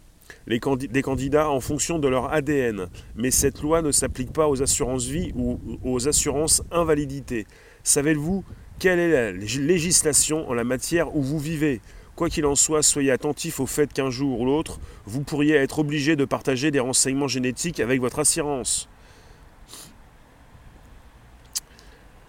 des 0.47 1.01
candidats 1.01 1.49
en 1.49 1.59
fonction 1.59 1.99
de 1.99 2.07
leur 2.07 2.31
ADN. 2.31 2.87
Mais 3.15 3.31
cette 3.31 3.61
loi 3.61 3.81
ne 3.81 3.91
s'applique 3.91 4.31
pas 4.31 4.47
aux 4.47 4.61
assurances 4.61 5.05
vie 5.05 5.31
ou 5.35 5.59
aux 5.83 6.07
assurances 6.07 6.61
invalidité. 6.71 7.47
Savez-vous 7.83 8.43
quelle 8.79 8.99
est 8.99 9.11
la 9.11 9.31
législation 9.31 10.49
en 10.49 10.53
la 10.53 10.63
matière 10.63 11.15
où 11.15 11.21
vous 11.21 11.39
vivez? 11.39 11.81
Quoi 12.15 12.29
qu'il 12.29 12.45
en 12.45 12.55
soit, 12.55 12.81
soyez 12.81 13.11
attentif 13.11 13.59
au 13.59 13.65
fait 13.65 13.91
qu'un 13.91 14.09
jour 14.09 14.41
ou 14.41 14.45
l'autre, 14.45 14.79
vous 15.05 15.21
pourriez 15.21 15.55
être 15.55 15.79
obligé 15.79 16.15
de 16.15 16.25
partager 16.25 16.71
des 16.71 16.79
renseignements 16.79 17.27
génétiques 17.27 17.79
avec 17.79 17.99
votre 17.99 18.19
assurance. 18.19 18.89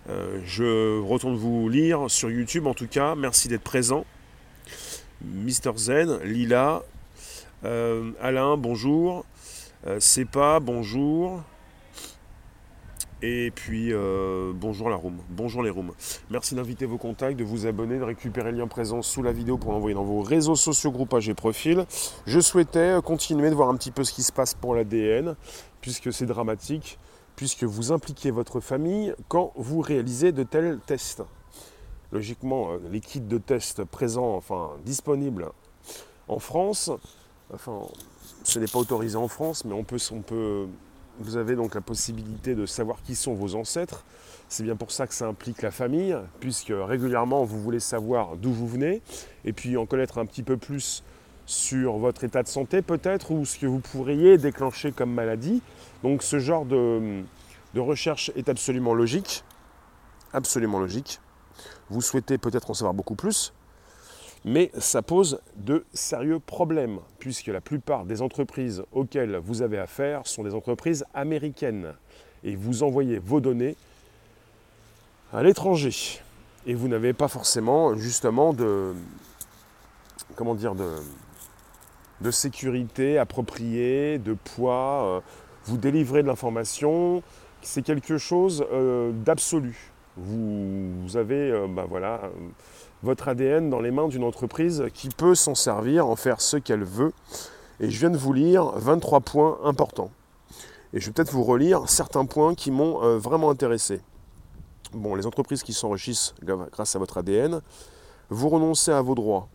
Euh, 0.08 0.40
je 0.44 1.00
retourne 1.00 1.36
vous 1.36 1.68
lire 1.68 2.08
sur 2.08 2.30
YouTube 2.30 2.66
en 2.66 2.74
tout 2.74 2.86
cas. 2.86 3.14
Merci 3.16 3.48
d'être 3.48 3.62
présent. 3.62 4.04
Mister 5.24 5.72
Zen, 5.76 6.18
Lila, 6.22 6.82
euh, 7.66 8.12
Alain, 8.20 8.56
bonjour. 8.56 9.24
Euh, 9.86 9.98
pas 10.30 10.60
bonjour. 10.60 11.42
Et 13.22 13.50
puis, 13.50 13.92
euh, 13.92 14.52
bonjour 14.54 14.88
la 14.88 14.96
room. 14.96 15.18
Bonjour 15.30 15.62
les 15.62 15.70
rooms. 15.70 15.92
Merci 16.30 16.54
d'inviter 16.54 16.86
vos 16.86 16.98
contacts, 16.98 17.36
de 17.36 17.44
vous 17.44 17.66
abonner, 17.66 17.98
de 17.98 18.04
récupérer 18.04 18.52
le 18.52 18.58
lien 18.58 18.68
présent 18.68 19.02
sous 19.02 19.22
la 19.22 19.32
vidéo 19.32 19.58
pour 19.58 19.72
l'envoyer 19.72 19.94
dans 19.94 20.04
vos 20.04 20.20
réseaux 20.20 20.54
sociaux, 20.54 20.92
groupages 20.92 21.28
et 21.28 21.34
profils. 21.34 21.86
Je 22.26 22.38
souhaitais 22.38 22.94
continuer 23.02 23.50
de 23.50 23.54
voir 23.54 23.68
un 23.68 23.76
petit 23.76 23.90
peu 23.90 24.04
ce 24.04 24.12
qui 24.12 24.22
se 24.22 24.32
passe 24.32 24.54
pour 24.54 24.74
l'ADN, 24.74 25.34
puisque 25.80 26.12
c'est 26.12 26.26
dramatique, 26.26 26.98
puisque 27.34 27.64
vous 27.64 27.90
impliquez 27.90 28.30
votre 28.30 28.60
famille 28.60 29.14
quand 29.28 29.52
vous 29.56 29.80
réalisez 29.80 30.30
de 30.30 30.42
tels 30.44 30.78
tests. 30.86 31.22
Logiquement, 32.12 32.68
les 32.92 33.00
kits 33.00 33.20
de 33.20 33.38
tests 33.38 33.82
présents, 33.82 34.36
enfin 34.36 34.70
disponibles 34.84 35.50
en 36.28 36.38
France, 36.38 36.90
Enfin, 37.54 37.82
ce 38.42 38.58
n'est 38.58 38.66
pas 38.66 38.78
autorisé 38.78 39.16
en 39.16 39.28
France, 39.28 39.64
mais 39.64 39.72
on 39.72 39.84
peut, 39.84 39.98
on 40.10 40.20
peut, 40.20 40.66
vous 41.20 41.36
avez 41.36 41.54
donc 41.54 41.74
la 41.74 41.80
possibilité 41.80 42.54
de 42.54 42.66
savoir 42.66 43.02
qui 43.02 43.14
sont 43.14 43.34
vos 43.34 43.54
ancêtres. 43.54 44.04
C'est 44.48 44.62
bien 44.62 44.76
pour 44.76 44.90
ça 44.90 45.06
que 45.06 45.14
ça 45.14 45.26
implique 45.26 45.62
la 45.62 45.70
famille, 45.70 46.16
puisque 46.40 46.72
régulièrement 46.72 47.44
vous 47.44 47.60
voulez 47.60 47.80
savoir 47.80 48.36
d'où 48.36 48.52
vous 48.52 48.66
venez, 48.66 49.02
et 49.44 49.52
puis 49.52 49.76
en 49.76 49.86
connaître 49.86 50.18
un 50.18 50.26
petit 50.26 50.42
peu 50.42 50.56
plus 50.56 51.02
sur 51.46 51.98
votre 51.98 52.24
état 52.24 52.42
de 52.42 52.48
santé 52.48 52.82
peut-être, 52.82 53.30
ou 53.30 53.44
ce 53.44 53.58
que 53.58 53.66
vous 53.66 53.78
pourriez 53.78 54.38
déclencher 54.38 54.90
comme 54.90 55.12
maladie. 55.12 55.62
Donc 56.02 56.22
ce 56.22 56.40
genre 56.40 56.64
de, 56.64 57.22
de 57.74 57.80
recherche 57.80 58.32
est 58.34 58.48
absolument 58.48 58.94
logique, 58.94 59.44
absolument 60.32 60.80
logique. 60.80 61.20
Vous 61.90 62.00
souhaitez 62.02 62.38
peut-être 62.38 62.70
en 62.70 62.74
savoir 62.74 62.94
beaucoup 62.94 63.14
plus, 63.14 63.52
mais 64.44 64.70
ça 64.78 65.02
pose 65.02 65.40
de 65.56 65.84
sérieux 65.92 66.38
problèmes, 66.38 66.98
puisque 67.18 67.48
la 67.48 67.60
plupart 67.60 68.04
des 68.04 68.22
entreprises 68.22 68.82
auxquelles 68.92 69.36
vous 69.36 69.62
avez 69.62 69.78
affaire 69.78 70.26
sont 70.26 70.44
des 70.44 70.54
entreprises 70.54 71.04
américaines. 71.14 71.94
Et 72.44 72.54
vous 72.54 72.82
envoyez 72.82 73.18
vos 73.18 73.40
données 73.40 73.76
à 75.32 75.42
l'étranger. 75.42 76.20
Et 76.66 76.74
vous 76.74 76.88
n'avez 76.88 77.12
pas 77.12 77.28
forcément 77.28 77.96
justement 77.96 78.52
de, 78.52 78.94
comment 80.36 80.54
dire, 80.54 80.74
de, 80.74 80.90
de 82.20 82.30
sécurité 82.30 83.18
appropriée, 83.18 84.18
de 84.18 84.34
poids. 84.34 85.04
Euh, 85.04 85.20
vous 85.64 85.76
délivrez 85.76 86.22
de 86.22 86.28
l'information, 86.28 87.22
c'est 87.62 87.82
quelque 87.82 88.18
chose 88.18 88.64
euh, 88.72 89.10
d'absolu. 89.12 89.92
Vous, 90.16 91.16
avez, 91.16 91.50
euh, 91.50 91.66
ben 91.68 91.84
voilà, 91.84 92.30
votre 93.02 93.28
ADN 93.28 93.68
dans 93.68 93.80
les 93.80 93.90
mains 93.90 94.08
d'une 94.08 94.24
entreprise 94.24 94.84
qui 94.94 95.08
peut 95.10 95.34
s'en 95.34 95.54
servir, 95.54 96.06
en 96.06 96.16
faire 96.16 96.40
ce 96.40 96.56
qu'elle 96.56 96.84
veut. 96.84 97.12
Et 97.80 97.90
je 97.90 97.98
viens 97.98 98.10
de 98.10 98.16
vous 98.16 98.32
lire 98.32 98.72
23 98.76 99.20
points 99.20 99.58
importants. 99.64 100.10
Et 100.92 101.00
je 101.00 101.06
vais 101.06 101.12
peut-être 101.12 101.32
vous 101.32 101.44
relire 101.44 101.88
certains 101.88 102.24
points 102.24 102.54
qui 102.54 102.70
m'ont 102.70 103.02
euh, 103.02 103.18
vraiment 103.18 103.50
intéressé. 103.50 104.00
Bon, 104.94 105.14
les 105.14 105.26
entreprises 105.26 105.62
qui 105.62 105.74
s'enrichissent 105.74 106.34
grâce 106.42 106.96
à 106.96 106.98
votre 106.98 107.18
ADN, 107.18 107.60
vous 108.30 108.48
renoncez 108.48 108.92
à 108.92 109.02
vos 109.02 109.14
droits. 109.14 109.48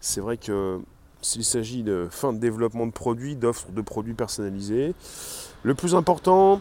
C'est 0.00 0.20
vrai 0.20 0.36
que 0.36 0.80
s'il 1.20 1.44
s'agit 1.44 1.84
de 1.84 2.08
fin 2.10 2.32
de 2.32 2.38
développement 2.38 2.86
de 2.86 2.92
produits, 2.92 3.36
d'offres 3.36 3.70
de 3.70 3.80
produits 3.80 4.14
personnalisés, 4.14 4.94
le 5.62 5.74
plus 5.74 5.94
important 5.94 6.60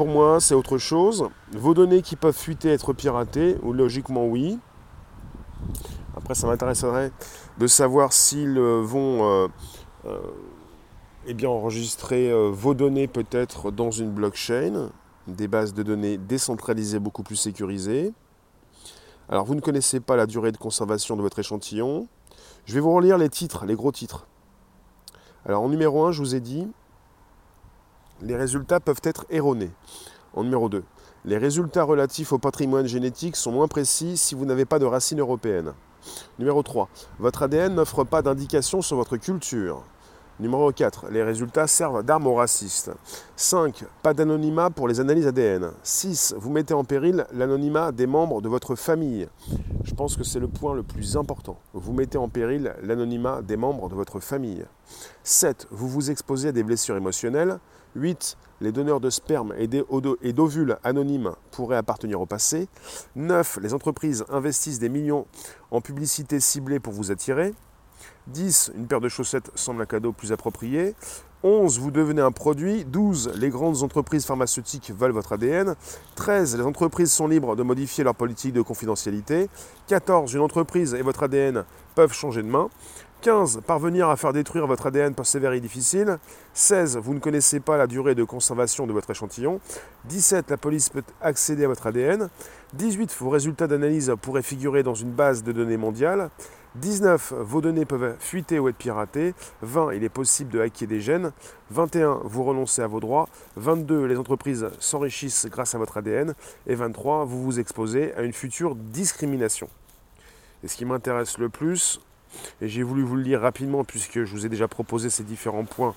pour 0.00 0.08
moi, 0.08 0.40
c'est 0.40 0.54
autre 0.54 0.78
chose. 0.78 1.28
Vos 1.52 1.74
données 1.74 2.00
qui 2.00 2.16
peuvent 2.16 2.34
fuiter, 2.34 2.70
être 2.70 2.94
piratées, 2.94 3.58
ou 3.62 3.74
logiquement 3.74 4.24
oui. 4.24 4.58
Après, 6.16 6.34
ça 6.34 6.46
m'intéresserait 6.46 7.12
de 7.58 7.66
savoir 7.66 8.14
s'ils 8.14 8.56
euh, 8.56 8.80
vont 8.80 9.28
euh, 9.28 9.48
euh, 10.06 10.20
eh 11.26 11.34
bien, 11.34 11.50
enregistrer 11.50 12.32
vos 12.50 12.72
données 12.72 13.08
peut-être 13.08 13.70
dans 13.70 13.90
une 13.90 14.10
blockchain, 14.10 14.88
des 15.26 15.48
bases 15.48 15.74
de 15.74 15.82
données 15.82 16.16
décentralisées 16.16 16.98
beaucoup 16.98 17.22
plus 17.22 17.36
sécurisées. 17.36 18.14
Alors, 19.28 19.44
vous 19.44 19.54
ne 19.54 19.60
connaissez 19.60 20.00
pas 20.00 20.16
la 20.16 20.24
durée 20.24 20.50
de 20.50 20.56
conservation 20.56 21.14
de 21.14 21.20
votre 21.20 21.40
échantillon. 21.40 22.08
Je 22.64 22.72
vais 22.72 22.80
vous 22.80 22.94
relire 22.94 23.18
les 23.18 23.28
titres, 23.28 23.66
les 23.66 23.74
gros 23.74 23.92
titres. 23.92 24.26
Alors, 25.44 25.62
en 25.62 25.68
numéro 25.68 26.06
1, 26.06 26.12
je 26.12 26.20
vous 26.20 26.34
ai 26.34 26.40
dit, 26.40 26.66
les 28.22 28.36
résultats 28.36 28.80
peuvent 28.80 29.00
être 29.04 29.26
erronés. 29.30 29.70
En 30.34 30.44
numéro 30.44 30.68
2, 30.68 30.82
les 31.24 31.38
résultats 31.38 31.84
relatifs 31.84 32.32
au 32.32 32.38
patrimoine 32.38 32.86
génétique 32.86 33.36
sont 33.36 33.52
moins 33.52 33.68
précis 33.68 34.16
si 34.16 34.34
vous 34.34 34.44
n'avez 34.44 34.64
pas 34.64 34.78
de 34.78 34.86
racines 34.86 35.20
européennes. 35.20 35.72
Numéro 36.38 36.62
3. 36.62 36.88
Votre 37.18 37.42
ADN 37.42 37.74
n'offre 37.74 38.04
pas 38.04 38.22
d'indication 38.22 38.80
sur 38.80 38.96
votre 38.96 39.16
culture. 39.16 39.82
Numéro 40.38 40.72
4. 40.72 41.08
Les 41.10 41.22
résultats 41.22 41.66
servent 41.66 42.02
d'armes 42.02 42.26
aux 42.26 42.34
racistes. 42.34 42.90
5. 43.36 43.84
Pas 44.02 44.14
d'anonymat 44.14 44.70
pour 44.70 44.88
les 44.88 44.98
analyses 44.98 45.26
ADN. 45.26 45.72
6. 45.82 46.34
Vous 46.38 46.48
mettez 46.48 46.72
en 46.72 46.84
péril 46.84 47.26
l'anonymat 47.34 47.92
des 47.92 48.06
membres 48.06 48.40
de 48.40 48.48
votre 48.48 48.74
famille. 48.74 49.28
Je 49.84 49.94
pense 49.94 50.16
que 50.16 50.24
c'est 50.24 50.38
le 50.40 50.48
point 50.48 50.74
le 50.74 50.82
plus 50.82 51.18
important. 51.18 51.58
Vous 51.74 51.92
mettez 51.92 52.16
en 52.16 52.30
péril 52.30 52.74
l'anonymat 52.82 53.42
des 53.42 53.58
membres 53.58 53.90
de 53.90 53.94
votre 53.94 54.20
famille. 54.20 54.64
7. 55.24 55.68
Vous 55.70 55.88
vous 55.88 56.10
exposez 56.10 56.48
à 56.48 56.52
des 56.52 56.62
blessures 56.62 56.96
émotionnelles. 56.96 57.58
8. 57.94 58.36
Les 58.60 58.72
donneurs 58.72 59.00
de 59.00 59.10
sperme 59.10 59.54
et 59.56 60.32
d'ovules 60.32 60.78
anonymes 60.84 61.32
pourraient 61.50 61.76
appartenir 61.76 62.20
au 62.20 62.26
passé. 62.26 62.68
9. 63.16 63.58
Les 63.62 63.74
entreprises 63.74 64.24
investissent 64.28 64.78
des 64.78 64.88
millions 64.88 65.26
en 65.70 65.80
publicité 65.80 66.40
ciblée 66.40 66.78
pour 66.78 66.92
vous 66.92 67.10
attirer. 67.10 67.54
10. 68.28 68.72
Une 68.76 68.86
paire 68.86 69.00
de 69.00 69.08
chaussettes 69.08 69.50
semble 69.54 69.82
un 69.82 69.86
cadeau 69.86 70.12
plus 70.12 70.32
approprié. 70.32 70.94
11, 71.42 71.78
vous 71.78 71.90
devenez 71.90 72.20
un 72.20 72.32
produit. 72.32 72.84
12, 72.84 73.32
les 73.36 73.48
grandes 73.48 73.82
entreprises 73.82 74.26
pharmaceutiques 74.26 74.92
veulent 74.94 75.12
votre 75.12 75.32
ADN. 75.32 75.74
13, 76.16 76.58
les 76.58 76.64
entreprises 76.64 77.12
sont 77.12 77.28
libres 77.28 77.56
de 77.56 77.62
modifier 77.62 78.04
leur 78.04 78.14
politique 78.14 78.52
de 78.52 78.60
confidentialité. 78.60 79.48
14, 79.86 80.34
une 80.34 80.42
entreprise 80.42 80.92
et 80.92 81.00
votre 81.00 81.22
ADN 81.22 81.64
peuvent 81.94 82.12
changer 82.12 82.42
de 82.42 82.48
main. 82.48 82.68
15. 83.20 83.60
Parvenir 83.66 84.08
à 84.08 84.16
faire 84.16 84.32
détruire 84.32 84.66
votre 84.66 84.86
ADN 84.86 85.14
peut 85.14 85.24
s'avérer 85.24 85.60
difficile. 85.60 86.18
16. 86.54 86.96
Vous 86.96 87.12
ne 87.12 87.18
connaissez 87.18 87.60
pas 87.60 87.76
la 87.76 87.86
durée 87.86 88.14
de 88.14 88.24
conservation 88.24 88.86
de 88.86 88.92
votre 88.92 89.10
échantillon. 89.10 89.60
17. 90.06 90.50
La 90.50 90.56
police 90.56 90.88
peut 90.88 91.02
accéder 91.20 91.64
à 91.64 91.68
votre 91.68 91.86
ADN. 91.86 92.30
18. 92.72 93.14
Vos 93.20 93.28
résultats 93.28 93.66
d'analyse 93.66 94.14
pourraient 94.22 94.42
figurer 94.42 94.82
dans 94.82 94.94
une 94.94 95.10
base 95.10 95.42
de 95.42 95.52
données 95.52 95.76
mondiale. 95.76 96.30
19. 96.76 97.34
Vos 97.40 97.60
données 97.60 97.84
peuvent 97.84 98.16
fuiter 98.18 98.58
ou 98.58 98.68
être 98.68 98.76
piratées. 98.76 99.34
20. 99.60 99.92
Il 99.92 100.04
est 100.04 100.08
possible 100.08 100.50
de 100.50 100.60
hacker 100.60 100.88
des 100.88 101.00
gènes. 101.00 101.32
21. 101.70 102.20
Vous 102.24 102.44
renoncez 102.44 102.80
à 102.80 102.86
vos 102.86 103.00
droits. 103.00 103.28
22. 103.56 104.06
Les 104.06 104.16
entreprises 104.16 104.68
s'enrichissent 104.78 105.46
grâce 105.50 105.74
à 105.74 105.78
votre 105.78 105.98
ADN. 105.98 106.34
Et 106.66 106.74
23. 106.74 107.26
Vous 107.26 107.42
vous 107.42 107.60
exposez 107.60 108.14
à 108.14 108.22
une 108.22 108.32
future 108.32 108.74
discrimination. 108.76 109.68
Et 110.62 110.68
ce 110.68 110.76
qui 110.76 110.84
m'intéresse 110.84 111.38
le 111.38 111.48
plus, 111.48 112.00
et 112.60 112.68
j'ai 112.68 112.82
voulu 112.82 113.02
vous 113.02 113.16
le 113.16 113.22
lire 113.22 113.40
rapidement 113.40 113.84
puisque 113.84 114.24
je 114.24 114.32
vous 114.32 114.46
ai 114.46 114.48
déjà 114.48 114.68
proposé 114.68 115.10
ces 115.10 115.24
différents 115.24 115.64
points 115.64 115.94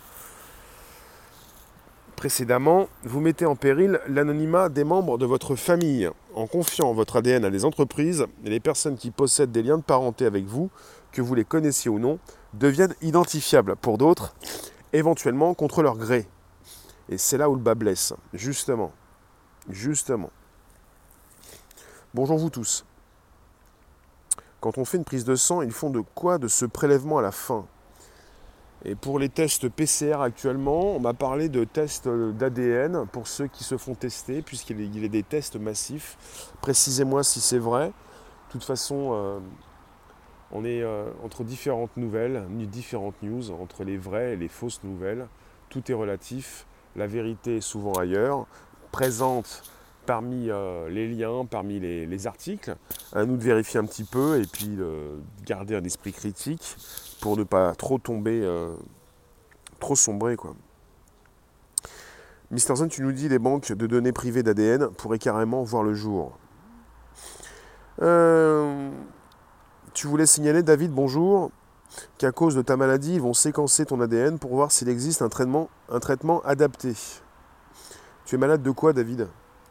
précédemment, 2.23 2.87
vous 3.03 3.19
mettez 3.19 3.45
en 3.45 3.57
péril 3.57 3.99
l'anonymat 4.07 4.69
des 4.69 4.85
membres 4.85 5.17
de 5.17 5.25
votre 5.25 5.57
famille 5.57 6.09
en 6.33 6.47
confiant 6.47 6.93
votre 6.93 7.17
ADN 7.17 7.43
à 7.43 7.49
des 7.49 7.65
entreprises 7.65 8.25
et 8.45 8.49
les 8.49 8.61
personnes 8.61 8.95
qui 8.95 9.11
possèdent 9.11 9.51
des 9.51 9.61
liens 9.61 9.77
de 9.77 9.83
parenté 9.83 10.25
avec 10.25 10.45
vous, 10.45 10.69
que 11.11 11.21
vous 11.21 11.35
les 11.35 11.43
connaissiez 11.43 11.91
ou 11.91 11.99
non, 11.99 12.19
deviennent 12.53 12.95
identifiables 13.01 13.75
pour 13.75 13.97
d'autres, 13.97 14.35
éventuellement 14.93 15.53
contre 15.53 15.83
leur 15.83 15.97
gré. 15.97 16.25
Et 17.09 17.17
c'est 17.17 17.37
là 17.37 17.49
où 17.49 17.55
le 17.55 17.61
bas 17.61 17.75
blesse, 17.75 18.13
justement. 18.33 18.93
Justement. 19.69 20.29
Bonjour 22.13 22.37
vous 22.37 22.49
tous. 22.49 22.85
Quand 24.63 24.77
on 24.77 24.85
fait 24.85 24.95
une 24.95 25.03
prise 25.03 25.25
de 25.25 25.35
sang, 25.35 25.61
ils 25.61 25.73
font 25.73 25.89
de 25.89 25.99
quoi 25.99 26.37
de 26.37 26.47
ce 26.47 26.63
prélèvement 26.63 27.17
à 27.17 27.21
la 27.21 27.33
fin? 27.33 27.65
Et 28.85 28.95
pour 28.95 29.19
les 29.19 29.27
tests 29.27 29.67
PCR 29.67 30.21
actuellement, 30.21 30.95
on 30.95 31.01
m'a 31.01 31.13
parlé 31.13 31.49
de 31.49 31.65
tests 31.65 32.07
d'ADN 32.07 33.05
pour 33.07 33.27
ceux 33.27 33.47
qui 33.47 33.65
se 33.65 33.75
font 33.75 33.93
tester, 33.93 34.41
puisqu'il 34.41 34.97
y 34.97 35.03
a 35.03 35.07
des 35.09 35.21
tests 35.21 35.57
massifs. 35.57 36.15
Précisez-moi 36.61 37.25
si 37.25 37.41
c'est 37.41 37.57
vrai. 37.57 37.87
De 37.87 38.51
toute 38.53 38.63
façon, 38.63 39.09
euh, 39.11 39.39
on 40.53 40.63
est 40.63 40.81
euh, 40.81 41.11
entre 41.25 41.43
différentes 41.43 41.97
nouvelles, 41.97 42.45
différentes 42.49 43.21
news, 43.21 43.51
entre 43.51 43.83
les 43.83 43.97
vraies 43.97 44.31
et 44.31 44.37
les 44.37 44.47
fausses 44.47 44.81
nouvelles. 44.85 45.27
Tout 45.67 45.91
est 45.91 45.93
relatif. 45.93 46.65
La 46.95 47.07
vérité 47.07 47.57
est 47.57 47.61
souvent 47.61 47.91
ailleurs, 47.95 48.47
présente 48.93 49.61
parmi 50.05 50.49
euh, 50.49 50.89
les 50.89 51.07
liens, 51.07 51.45
parmi 51.45 51.79
les, 51.79 52.27
articles. 52.27 52.75
À 53.13 53.25
nous 53.25 53.37
de 53.37 53.43
vérifier 53.43 53.79
un 53.79 53.85
petit 53.85 54.03
peu 54.03 54.41
et 54.41 54.45
puis 54.45 54.67
de 54.67 55.19
garder 55.45 55.75
un 55.75 55.83
esprit 55.83 56.13
critique 56.13 56.77
pour 57.21 57.37
ne 57.37 57.43
pas 57.43 57.75
trop 57.75 57.97
tomber, 57.97 58.41
euh, 58.43 58.75
trop 59.79 59.95
sombrer. 59.95 60.35
Quoi. 60.35 60.55
Mister 62.51 62.75
Zone, 62.75 62.89
tu 62.89 63.01
nous 63.01 63.11
dis 63.11 63.29
les 63.29 63.39
banques 63.39 63.71
de 63.71 63.87
données 63.87 64.11
privées 64.11 64.43
d'ADN 64.43 64.89
pourraient 64.89 65.19
carrément 65.19 65.63
voir 65.63 65.83
le 65.83 65.93
jour. 65.93 66.37
Euh, 68.01 68.89
tu 69.93 70.07
voulais 70.07 70.25
signaler, 70.25 70.63
David, 70.63 70.91
bonjour, 70.91 71.51
qu'à 72.17 72.31
cause 72.31 72.55
de 72.55 72.61
ta 72.61 72.77
maladie, 72.77 73.15
ils 73.15 73.21
vont 73.21 73.33
séquencer 73.33 73.85
ton 73.85 74.01
ADN 74.01 74.39
pour 74.39 74.55
voir 74.55 74.71
s'il 74.71 74.89
existe 74.89 75.21
un 75.21 75.29
traitement 75.29 75.69
adapté. 76.43 76.93
Tu 78.25 78.35
es 78.35 78.37
malade 78.37 78.63
de 78.63 78.71
quoi, 78.71 78.93
David? 78.93 79.27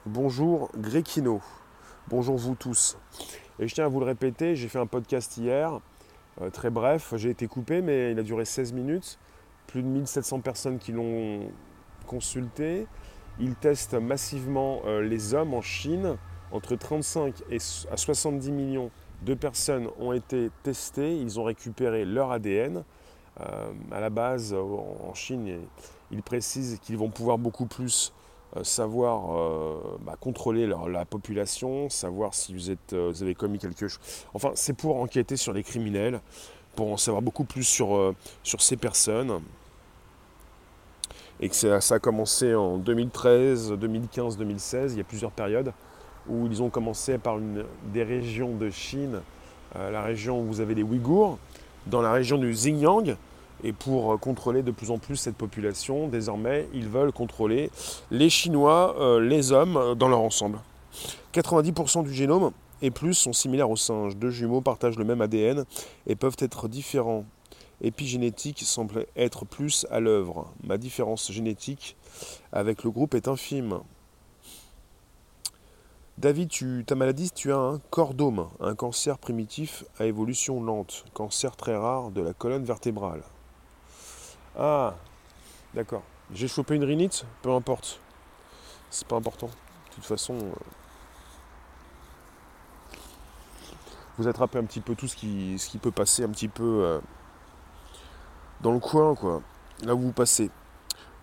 Bonjour 0.07 0.69
Gréquino. 0.77 1.41
Bonjour 2.09 2.37
vous 2.37 2.57
tous. 2.57 2.99
Et 3.61 3.69
je 3.69 3.75
tiens 3.75 3.85
à 3.85 3.89
vous 3.89 4.01
le 4.01 4.07
répéter, 4.07 4.57
j'ai 4.57 4.67
fait 4.67 4.81
un 4.81 4.87
podcast 4.87 5.37
hier, 5.37 5.79
euh, 6.41 6.51
très 6.51 6.71
bref, 6.71 7.15
j'ai 7.17 7.31
été 7.31 7.47
coupé, 7.47 7.83
mais 7.83 8.11
il 8.11 8.19
a 8.19 8.25
duré 8.25 8.45
16 8.45 8.73
minutes. 8.73 9.21
Plus 9.69 9.81
de 9.81 9.87
1700 9.87 10.41
personnes 10.41 10.81
qui 10.81 10.91
l'ont 10.91 11.49
consulté. 12.09 12.89
Ils 13.39 13.55
testent 13.55 13.95
massivement 13.95 14.81
euh, 14.87 15.03
les 15.03 15.35
hommes 15.35 15.55
en 15.55 15.63
Chine. 15.63 16.17
Entre 16.51 16.75
35 16.75 17.35
et 17.51 17.59
à 17.93 17.97
70 17.97 18.51
millions 18.51 18.91
de 19.23 19.35
personnes 19.35 19.87
ont 20.01 20.13
été 20.13 20.51
testées. 20.65 21.17
Ils 21.17 21.39
ont 21.39 21.45
récupéré 21.45 22.05
leur 22.05 22.33
ADN. 22.33 22.83
Euh, 23.41 23.73
à 23.93 24.01
la 24.01 24.11
base, 24.11 24.53
en 24.53 25.15
Chine, 25.15 25.61
ils 26.11 26.23
précisent 26.25 26.81
qu'ils 26.83 26.99
vont 26.99 27.09
pouvoir 27.09 27.39
beaucoup 27.39 27.67
plus 27.67 28.13
savoir 28.63 29.35
euh, 29.35 29.81
bah, 30.01 30.17
contrôler 30.21 30.67
la 30.67 31.05
population, 31.05 31.89
savoir 31.89 32.35
si 32.35 32.55
vous, 32.55 32.71
euh, 32.93 33.13
avez 33.21 33.35
commis 33.35 33.59
quelque 33.59 33.89
chose. 33.89 34.01
Enfin, 34.35 34.53
c'est 34.55 34.75
pour 34.75 34.97
enquêter 34.97 35.37
sur 35.37 35.53
les 35.53 35.63
criminels, 35.63 36.21
pour 36.77 36.93
en 36.93 36.97
savoir 36.97 37.23
beaucoup 37.23 37.45
plus 37.45 37.65
sur, 37.65 38.15
sur 38.43 38.63
ces 38.63 38.77
personnes. 38.77 39.41
Et 41.41 41.49
que 41.49 41.55
ça, 41.55 41.95
a 41.95 41.99
commencé 41.99 42.55
en 42.55 42.79
2013, 42.79 43.73
2015, 43.73 44.37
2016. 44.37 44.93
Il 44.93 44.99
y 44.99 45.01
a 45.01 45.05
plusieurs 45.05 45.33
périodes 45.33 45.73
où 46.29 46.47
ils 46.47 46.63
ont 46.63 46.71
commencé 46.71 47.19
par 47.19 47.39
une 47.39 47.65
des 47.93 48.05
régions 48.05 48.55
de 48.55 48.71
Chine, 48.71 49.21
la 49.75 50.03
région 50.03 50.41
où 50.41 50.45
vous 50.45 50.61
avez 50.61 50.75
les 50.75 50.85
Ouïghours, 50.85 51.39
dans 51.87 52.01
la 52.01 52.13
région 52.13 52.39
du 52.39 52.53
Xinjiang, 52.53 53.17
et 53.65 53.73
pour 53.73 54.19
contrôler 54.19 54.63
de 54.63 54.71
plus 54.71 54.91
en 54.91 54.99
plus 54.99 55.17
cette 55.17 55.37
population, 55.37 56.09
désormais, 56.09 56.69
ils 56.75 56.89
veulent 56.89 57.13
contrôler 57.13 57.71
les 58.11 58.31
Chinois, 58.31 58.97
euh, 58.99 59.21
les 59.21 59.53
hommes, 59.53 59.77
euh, 59.77 59.95
dans 59.95 60.09
leur 60.09 60.21
ensemble. 60.21 60.59
90% 61.33 62.03
du 62.03 62.13
génome 62.13 62.53
et 62.83 62.91
plus 62.91 63.15
sont 63.15 63.33
similaires 63.33 63.71
aux 63.71 63.77
singes. 63.77 64.17
Deux 64.17 64.31
jumeaux 64.31 64.61
partagent 64.61 64.99
le 64.99 65.05
même 65.05 65.21
ADN 65.21 65.65
et 66.07 66.17
peuvent 66.17 66.37
être 66.39 66.69
différents. 66.69 67.25
Épigénétique 67.81 68.61
semble 68.61 69.07
être 69.17 69.45
plus 69.45 69.87
à 69.91 70.01
l'œuvre. 70.01 70.53
Ma 70.63 70.77
différence 70.77 71.33
génétique 71.33 71.97
avec 72.53 72.85
le 72.85 72.91
groupe 72.91 73.15
est 73.15 73.29
infime. 73.29 73.81
David, 76.19 76.85
ta 76.87 76.95
maladie, 76.95 77.31
tu 77.31 77.53
as 77.53 77.57
un 77.57 77.81
cordome, 77.91 78.47
un 78.61 78.75
cancer 78.75 79.19
primitif 79.19 79.85
à 79.99 80.05
évolution 80.05 80.63
lente, 80.63 81.05
cancer 81.15 81.57
très 81.57 81.75
rare 81.75 82.11
de 82.11 82.21
la 82.21 82.35
colonne 82.35 82.65
vertébrale. 82.65 83.23
Ah, 84.57 84.95
d'accord. 85.75 86.03
J'ai 86.33 86.49
chopé 86.49 86.75
une 86.75 86.85
rhinite, 86.85 87.25
peu 87.43 87.51
importe. 87.51 88.01
C'est 88.91 89.07
pas 89.07 89.17
important. 89.17 89.47
De 89.47 89.95
toute 89.95 90.05
façon, 90.05 90.35
euh, 90.35 90.55
vous 94.19 94.29
attrapez 94.29 94.59
un 94.59 94.65
petit 94.65 94.81
peu 94.81 94.95
tout 94.95 95.09
ce 95.09 95.17
qui, 95.17 95.79
peut 95.81 95.91
passer 95.91 96.25
un 96.25 96.29
petit 96.29 96.49
peu 96.49 96.85
euh, 96.85 97.01
dans 98.61 98.73
le 98.73 98.79
coin, 98.79 99.15
quoi. 99.15 99.43
Là 99.83 99.95
où 99.95 100.01
vous 100.01 100.13
passez. 100.13 100.51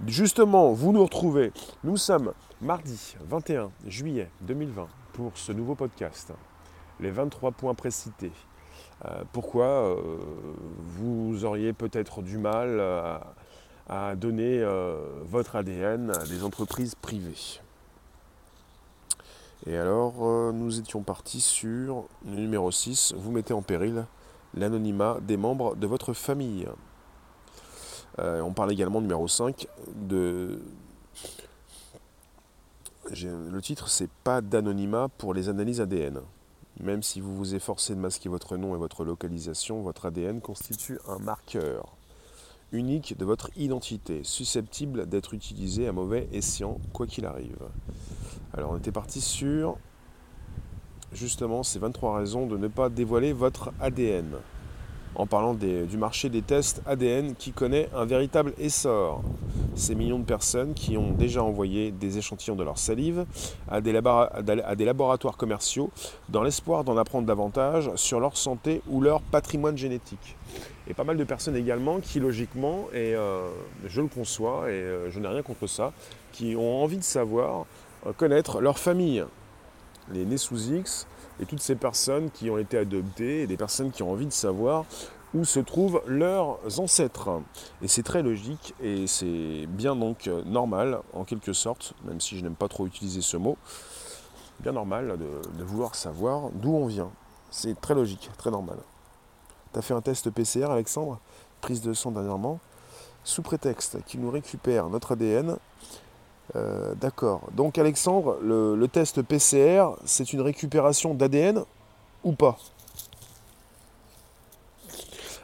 Justement, 0.08 0.72
vous 0.72 0.92
nous 0.92 1.04
retrouvez. 1.04 1.52
Nous 1.84 1.98
sommes 1.98 2.34
mardi 2.62 3.16
21 3.22 3.72
juillet 3.86 4.30
2020 4.42 4.88
pour 5.14 5.38
ce 5.38 5.52
nouveau 5.52 5.76
podcast. 5.76 6.34
Les 7.00 7.12
23 7.12 7.52
points 7.52 7.76
précités. 7.76 8.32
Euh, 9.06 9.24
pourquoi 9.32 9.66
euh, 9.66 9.96
vous 10.78 11.46
auriez 11.46 11.74
peut-être 11.74 12.22
du 12.22 12.38
mal 12.38 12.82
à, 13.88 14.16
donner 14.16 14.60
euh, 14.60 14.98
votre 15.24 15.56
ADN 15.56 16.12
à 16.12 16.26
des 16.26 16.44
entreprises 16.44 16.96
privées? 16.96 17.62
Et 19.66 19.78
alors, 19.78 20.54
nous 20.54 20.80
étions 20.80 21.02
partis 21.02 21.42
sur 21.42 22.06
le 22.26 22.38
numéro 22.38 22.72
6, 22.72 23.14
vous 23.18 23.32
mettez 23.32 23.54
en 23.54 23.62
péril 23.62 24.06
l'anonymat 24.54 25.18
des 25.22 25.36
membres 25.36 25.76
de 25.76 25.86
votre 25.86 26.14
famille. 26.14 26.66
on 28.18 28.54
parle 28.54 28.72
également, 28.72 29.02
numéro 29.02 29.28
5, 29.28 29.68
de... 29.96 30.62
Le 33.12 33.60
titre, 33.62 33.90
c'est 33.90 34.10
pas 34.24 34.40
d'anonymat 34.40 35.10
pour 35.18 35.34
les 35.34 35.50
analyses 35.50 35.82
ADN. 35.82 36.22
Même 36.82 37.04
si 37.04 37.20
vous 37.20 37.36
vous 37.36 37.56
efforcez 37.56 37.94
de 37.94 38.00
masquer 38.00 38.30
votre 38.30 38.56
nom 38.56 38.74
et 38.74 38.78
votre 38.78 39.04
localisation, 39.04 39.82
votre 39.82 40.06
ADN 40.06 40.40
constitue 40.40 41.00
un 41.08 41.20
marqueur 41.20 41.96
unique 42.72 43.18
de 43.18 43.26
votre 43.26 43.50
identité, 43.58 44.22
susceptible 44.24 45.08
d'être 45.08 45.34
utilisé 45.34 45.88
à 45.88 45.92
mauvais 45.92 46.30
escient, 46.32 46.80
quoi 46.94 47.08
qu'il 47.08 47.26
arrive. 47.26 47.58
Alors 48.54 48.72
on 48.72 48.78
était 48.78 48.92
parti 48.92 49.22
sur 49.22 49.78
justement 51.12 51.64
ces 51.64 51.80
23 51.80 52.18
raisons 52.18 52.48
de 52.48 52.58
ne 52.58 52.68
pas 52.68 52.90
dévoiler 52.90 53.34
votre 53.34 53.74
ADN. 53.80 54.36
En 55.16 55.26
parlant 55.26 55.54
du 55.54 55.98
marché 55.98 56.30
des 56.30 56.42
tests 56.42 56.82
ADN 56.86 57.36
qui 57.36 57.52
connaît 57.52 57.90
un 57.96 58.06
véritable 58.06 58.54
essor. 58.58 59.22
Ces 59.76 59.96
millions 59.96 60.20
de 60.20 60.26
personnes 60.26 60.74
qui 60.74 60.98
ont 60.98 61.12
déjà 61.12 61.44
envoyé 61.44 61.92
des 61.92 62.18
échantillons 62.18 62.56
de 62.56 62.64
leur 62.64 62.78
salive 62.78 63.26
à 63.70 63.82
des, 63.82 63.92
laboratoires 64.86 65.38
commerciaux 65.38 65.90
dans 66.30 66.44
l'espoir 66.44 66.84
d'en 66.84 66.98
apprendre 66.98 67.28
davantage 67.28 67.92
sur 67.96 68.20
leur 68.20 68.38
santé 68.38 68.82
ou 68.90 69.02
leur 69.02 69.22
patrimoine 69.22 69.78
génétique. 69.78 70.36
Et 70.88 70.94
pas 70.94 71.04
mal 71.04 71.18
de 71.18 71.24
personnes 71.24 71.56
également 71.56 72.00
qui 72.00 72.20
logiquement, 72.20 72.88
et 72.94 73.14
euh, 73.16 73.48
je 73.88 74.02
le 74.02 74.08
conçois 74.08 74.70
et 74.70 74.74
euh, 74.74 75.12
je 75.12 75.20
n'ai 75.20 75.28
rien 75.28 75.44
contre 75.44 75.68
ça, 75.68 75.94
qui 76.32 76.56
ont 76.56 76.84
envie 76.84 76.98
de 76.98 77.04
savoir, 77.04 77.66
euh, 78.08 78.14
connaître 78.14 78.60
leur 78.60 78.80
famille, 78.80 79.24
les 80.12 80.26
nés 80.26 80.38
sous 80.38 80.72
X, 80.72 81.08
et 81.40 81.46
toutes 81.46 81.62
ces 81.62 81.76
personnes 81.76 82.30
qui 82.32 82.50
ont 82.50 82.58
été 82.58 82.78
adoptées 82.78 83.42
et 83.42 83.48
des 83.48 83.58
personnes 83.58 83.92
qui 83.92 84.04
ont 84.04 84.12
envie 84.12 84.26
de 84.26 84.32
savoir 84.32 84.86
où 85.34 85.46
se 85.46 85.60
trouvent 85.60 86.02
leurs 86.08 86.80
ancêtres. 86.80 87.42
Et 87.82 87.88
c'est 87.88 88.04
très 88.04 88.24
logique 88.24 88.74
et 88.82 89.08
c'est 89.08 89.68
bien 89.68 89.96
donc 89.96 90.30
normal 90.46 91.02
en 91.14 91.24
quelque 91.24 91.54
sorte, 91.54 91.94
même 92.06 92.20
si 92.20 92.38
je 92.38 92.44
n'aime 92.44 92.56
pas 92.56 92.68
trop 92.68 92.88
utiliser 92.88 93.22
ce 93.22 93.38
mot, 93.38 93.58
bien 94.60 94.72
normal 94.72 95.18
de, 95.18 95.64
vouloir 95.64 95.96
savoir 95.96 96.50
d'où 96.54 96.74
on 96.76 96.88
vient. 96.88 97.12
C'est 97.52 97.80
très 97.80 97.96
logique, 97.96 98.30
très 98.38 98.52
normal. 98.52 98.78
Tu 99.74 99.80
as 99.80 99.82
fait 99.82 99.94
un 99.94 100.02
test 100.02 100.30
PCR, 100.30 100.66
Alexandre, 100.66 101.20
prise 101.62 101.82
de 101.82 101.94
sang 101.94 102.12
dernièrement, 102.12 102.60
sous 103.24 103.42
prétexte 103.42 104.04
qu'il 104.06 104.22
nous 104.22 104.32
récupère 104.32 104.90
notre 104.90 105.14
ADN 105.14 105.58
euh, 106.56 106.96
d'accord. 106.96 107.50
Donc 107.54 107.78
Alexandre, 107.78 108.40
le, 108.42 108.88
test 108.88 109.22
PCR, 109.22 109.86
c'est 110.06 110.34
une 110.34 110.42
récupération 110.42 111.14
d'ADN 111.14 111.64
ou 112.24 112.34
pas? 112.34 112.58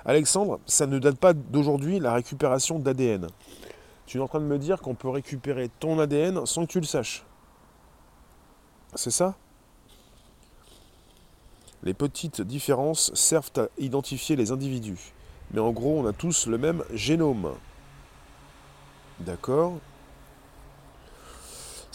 Alexandre, 0.06 0.60
ça 0.66 0.86
ne 0.86 1.00
date 1.00 1.18
pas 1.18 1.34
d'aujourd'hui 1.34 2.00
la 2.00 2.14
récupération 2.14 2.80
d'ADN. 2.80 3.28
Tu 4.06 4.20
es 4.20 4.22
en 4.22 4.28
train 4.28 4.40
de 4.40 4.46
me 4.46 4.60
dire 4.60 4.82
qu'on 4.82 4.94
peut 4.94 5.10
récupérer 5.10 5.70
ton 5.80 6.00
ADN 6.00 6.46
sans 6.46 6.66
que 6.66 6.72
tu 6.72 6.80
le 6.80 6.86
saches. 6.86 7.26
C'est 8.94 9.12
ça? 9.12 9.36
Les 11.84 11.94
petites 11.94 12.42
différences 12.42 13.14
servent 13.14 13.52
à 13.58 13.68
identifier 13.78 14.36
les 14.36 14.52
individus. 14.52 15.14
Mais 15.52 15.60
en 15.60 15.72
gros, 15.72 16.00
on 16.00 16.06
a 16.06 16.14
tous 16.14 16.48
le 16.48 16.58
même 16.58 16.84
génome. 16.94 17.54
D'accord 19.20 19.80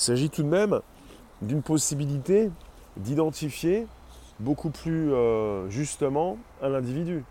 il 0.01 0.03
s'agit 0.03 0.31
tout 0.31 0.43
de 0.43 0.49
même 0.49 0.81
d'une 1.43 1.61
possibilité 1.61 2.51
d'identifier 2.97 3.87
beaucoup 4.39 4.71
plus 4.71 5.13
euh, 5.13 5.69
justement 5.69 6.39
un 6.63 6.73
individu. 6.73 7.23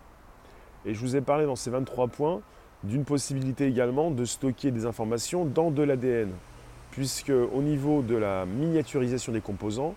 Et 0.86 0.94
je 0.94 1.00
vous 1.00 1.16
ai 1.16 1.20
parlé 1.20 1.46
dans 1.46 1.56
ces 1.56 1.70
23 1.70 2.06
points 2.06 2.40
d'une 2.84 3.04
possibilité 3.04 3.66
également 3.66 4.12
de 4.12 4.24
stocker 4.24 4.70
des 4.70 4.86
informations 4.86 5.44
dans 5.44 5.72
de 5.72 5.82
l'ADN, 5.82 6.30
puisque 6.92 7.30
au 7.30 7.60
niveau 7.60 8.02
de 8.02 8.14
la 8.14 8.46
miniaturisation 8.46 9.32
des 9.32 9.40
composants, 9.40 9.96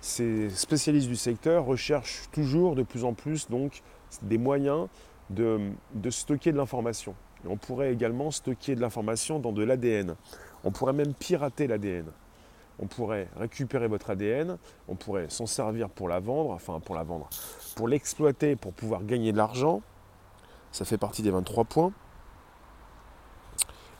ces 0.00 0.50
spécialistes 0.50 1.08
du 1.08 1.16
secteur 1.16 1.64
recherchent 1.64 2.24
toujours 2.32 2.74
de 2.74 2.82
plus 2.82 3.04
en 3.04 3.14
plus 3.14 3.46
des 4.22 4.38
moyens 4.38 4.88
de, 5.30 5.60
de 5.94 6.10
stocker 6.10 6.50
de 6.50 6.56
l'information. 6.56 7.14
on 7.46 7.56
pourrait 7.56 7.92
également 7.92 8.32
stocker 8.32 8.74
de 8.74 8.80
l'information 8.80 9.38
dans 9.38 9.52
de 9.52 9.62
l'ADN. 9.62 10.16
On 10.64 10.70
pourrait 10.70 10.92
même 10.92 11.14
pirater 11.14 11.66
l'ADN. 11.66 12.06
On 12.82 12.86
pourrait 12.86 13.28
récupérer 13.36 13.88
votre 13.88 14.08
ADN, 14.08 14.56
on 14.88 14.94
pourrait 14.94 15.28
s'en 15.28 15.44
servir 15.44 15.90
pour 15.90 16.08
la 16.08 16.18
vendre, 16.18 16.50
enfin 16.50 16.80
pour 16.80 16.94
la 16.94 17.02
vendre, 17.02 17.28
pour 17.76 17.88
l'exploiter, 17.88 18.56
pour 18.56 18.72
pouvoir 18.72 19.04
gagner 19.04 19.32
de 19.32 19.36
l'argent. 19.36 19.82
Ça 20.72 20.86
fait 20.86 20.96
partie 20.96 21.20
des 21.20 21.30
23 21.30 21.64
points. 21.64 21.92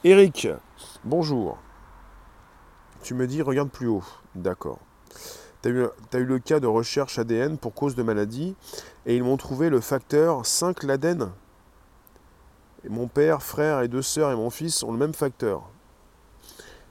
Eric, 0.02 0.48
bonjour. 1.04 1.58
Tu 3.02 3.12
me 3.12 3.26
dis, 3.26 3.42
regarde 3.42 3.68
plus 3.68 3.86
haut. 3.86 4.04
D'accord. 4.34 4.78
Tu 5.62 5.68
as, 6.14 6.18
eu 6.18 6.24
le 6.24 6.38
cas 6.38 6.58
de 6.58 6.66
recherche 6.66 7.18
ADN 7.18 7.58
pour 7.58 7.74
cause 7.74 7.94
de 7.94 8.02
maladie 8.02 8.56
et 9.04 9.14
ils 9.14 9.22
m'ont 9.22 9.36
trouvé 9.36 9.68
le 9.68 9.82
facteur 9.82 10.46
5 10.46 10.84
l'ADN. 10.84 11.32
mon 12.88 13.08
père, 13.08 13.42
frère 13.42 13.82
et 13.82 13.88
deux 13.88 14.00
sœurs 14.00 14.32
et 14.32 14.36
mon 14.36 14.48
fils 14.48 14.82
ont 14.82 14.92
le 14.92 14.98
même 14.98 15.12
facteur. 15.12 15.68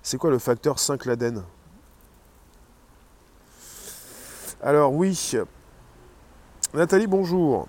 C'est 0.02 0.18
quoi 0.18 0.30
le 0.30 0.40
facteur 0.40 0.80
5 0.80 1.06
l'ADN 1.06 1.44
Alors 4.62 4.94
oui. 4.94 5.34
Nathalie, 6.74 7.08
bonjour. 7.08 7.68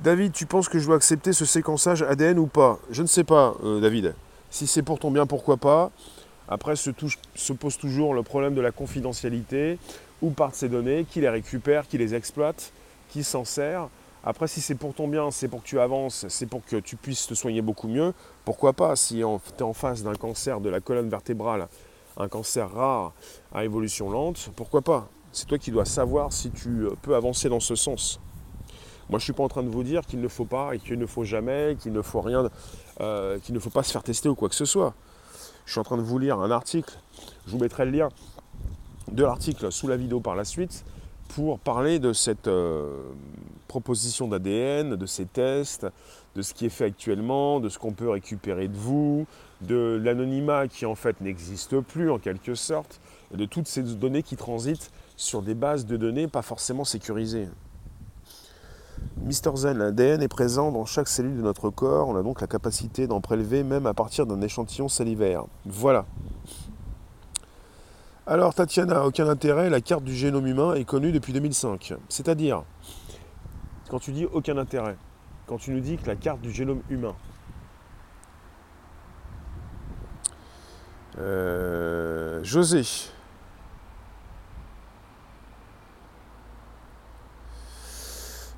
David, 0.00 0.32
tu 0.32 0.46
penses 0.46 0.68
que 0.68 0.78
je 0.78 0.86
dois 0.86 0.96
accepter 0.96 1.32
ce 1.32 1.44
séquençage 1.44 2.02
ADN 2.02 2.38
ou 2.38 2.46
pas? 2.46 2.80
Je 2.90 3.02
ne 3.02 3.06
sais 3.06 3.22
pas, 3.22 3.54
euh, 3.62 3.80
David. 3.80 4.14
Si 4.50 4.66
c'est 4.66 4.82
pour 4.82 4.98
ton 4.98 5.10
bien, 5.12 5.26
pourquoi 5.26 5.56
pas? 5.56 5.92
Après, 6.48 6.74
se, 6.74 6.90
se, 7.36 7.52
pose 7.52 7.78
toujours 7.78 8.12
le 8.12 8.22
problème 8.22 8.54
de 8.54 8.60
la 8.60 8.72
confidentialité. 8.72 9.78
Où 10.20 10.30
partent 10.30 10.56
ces 10.56 10.68
données? 10.68 11.06
Qui 11.08 11.20
les 11.20 11.28
récupère? 11.28 11.86
Qui 11.86 11.98
les 11.98 12.14
exploite? 12.14 12.72
Qui 13.10 13.22
s'en 13.22 13.44
sert? 13.44 13.88
Après, 14.24 14.46
si 14.46 14.60
c'est 14.60 14.76
pour 14.76 14.94
ton 14.94 15.08
bien, 15.08 15.30
c'est 15.30 15.48
pour 15.48 15.62
que 15.62 15.68
tu 15.68 15.80
avances, 15.80 16.26
c'est 16.28 16.46
pour 16.46 16.64
que 16.64 16.76
tu 16.76 16.96
puisses 16.96 17.26
te 17.26 17.34
soigner 17.34 17.60
beaucoup 17.60 17.88
mieux, 17.88 18.14
pourquoi 18.44 18.72
pas 18.72 18.94
Si 18.94 19.16
tu 19.16 19.20
es 19.20 19.62
en 19.62 19.72
face 19.72 20.02
d'un 20.02 20.14
cancer 20.14 20.60
de 20.60 20.68
la 20.68 20.80
colonne 20.80 21.08
vertébrale, 21.08 21.68
un 22.16 22.28
cancer 22.28 22.70
rare 22.70 23.12
à 23.52 23.64
évolution 23.64 24.10
lente, 24.10 24.50
pourquoi 24.54 24.82
pas? 24.82 25.08
C'est 25.32 25.46
toi 25.46 25.58
qui 25.58 25.70
dois 25.70 25.86
savoir 25.86 26.32
si 26.32 26.50
tu 26.50 26.68
euh, 26.68 26.90
peux 27.00 27.16
avancer 27.16 27.48
dans 27.48 27.60
ce 27.60 27.74
sens. 27.74 28.20
Moi, 29.08 29.18
je 29.18 29.22
ne 29.22 29.24
suis 29.24 29.32
pas 29.32 29.42
en 29.42 29.48
train 29.48 29.62
de 29.62 29.70
vous 29.70 29.82
dire 29.82 30.06
qu'il 30.06 30.20
ne 30.20 30.28
faut 30.28 30.44
pas 30.44 30.74
et 30.74 30.78
qu'il 30.78 30.98
ne 30.98 31.06
faut 31.06 31.24
jamais, 31.24 31.76
qu'il 31.80 31.92
ne 31.92 32.02
faut 32.02 32.20
rien, 32.20 32.48
euh, 33.00 33.38
qu'il 33.38 33.54
ne 33.54 33.58
faut 33.58 33.70
pas 33.70 33.82
se 33.82 33.92
faire 33.92 34.02
tester 34.02 34.28
ou 34.28 34.34
quoi 34.34 34.50
que 34.50 34.54
ce 34.54 34.66
soit. 34.66 34.94
Je 35.64 35.72
suis 35.72 35.80
en 35.80 35.84
train 35.84 35.96
de 35.96 36.02
vous 36.02 36.18
lire 36.18 36.38
un 36.38 36.50
article. 36.50 36.98
Je 37.46 37.52
vous 37.52 37.58
mettrai 37.58 37.86
le 37.86 37.92
lien 37.92 38.08
de 39.10 39.24
l'article 39.24 39.72
sous 39.72 39.88
la 39.88 39.96
vidéo 39.96 40.20
par 40.20 40.36
la 40.36 40.44
suite 40.44 40.84
pour 41.34 41.58
parler 41.58 41.98
de 41.98 42.12
cette 42.12 42.46
euh, 42.46 43.02
proposition 43.72 44.28
d'ADN, 44.28 44.96
de 44.96 45.06
ces 45.06 45.24
tests, 45.24 45.86
de 46.36 46.42
ce 46.42 46.52
qui 46.52 46.66
est 46.66 46.68
fait 46.68 46.84
actuellement, 46.84 47.58
de 47.58 47.70
ce 47.70 47.78
qu'on 47.78 47.92
peut 47.92 48.10
récupérer 48.10 48.68
de 48.68 48.76
vous, 48.76 49.26
de 49.62 49.98
l'anonymat 50.02 50.68
qui 50.68 50.84
en 50.84 50.94
fait 50.94 51.22
n'existe 51.22 51.80
plus 51.80 52.10
en 52.10 52.18
quelque 52.18 52.54
sorte, 52.54 53.00
et 53.32 53.38
de 53.38 53.46
toutes 53.46 53.66
ces 53.66 53.82
données 53.82 54.22
qui 54.22 54.36
transitent 54.36 54.90
sur 55.16 55.40
des 55.40 55.54
bases 55.54 55.86
de 55.86 55.96
données 55.96 56.28
pas 56.28 56.42
forcément 56.42 56.84
sécurisées. 56.84 57.48
Mister 59.22 59.52
Zen, 59.54 59.78
l'ADN 59.78 60.20
est 60.20 60.28
présent 60.28 60.70
dans 60.70 60.84
chaque 60.84 61.08
cellule 61.08 61.38
de 61.38 61.42
notre 61.42 61.70
corps, 61.70 62.08
on 62.08 62.16
a 62.16 62.22
donc 62.22 62.42
la 62.42 62.46
capacité 62.46 63.06
d'en 63.06 63.22
prélever 63.22 63.62
même 63.62 63.86
à 63.86 63.94
partir 63.94 64.26
d'un 64.26 64.42
échantillon 64.42 64.90
salivaire. 64.90 65.44
Voilà, 65.64 66.04
alors 68.24 68.54
Tatiana, 68.54 69.04
aucun 69.04 69.28
intérêt, 69.28 69.68
la 69.68 69.80
carte 69.80 70.04
du 70.04 70.14
génome 70.14 70.46
humain 70.46 70.74
est 70.74 70.84
connue 70.84 71.10
depuis 71.10 71.32
2005. 71.32 71.94
C'est-à-dire, 72.08 72.62
quand 73.92 73.98
tu 73.98 74.12
dis 74.12 74.24
aucun 74.24 74.56
intérêt, 74.56 74.96
quand 75.46 75.58
tu 75.58 75.70
nous 75.70 75.80
dis 75.80 75.98
que 75.98 76.06
la 76.06 76.16
carte 76.16 76.40
du 76.40 76.50
génome 76.50 76.80
humain, 76.88 77.14
euh, 81.18 82.42
José, 82.42 82.84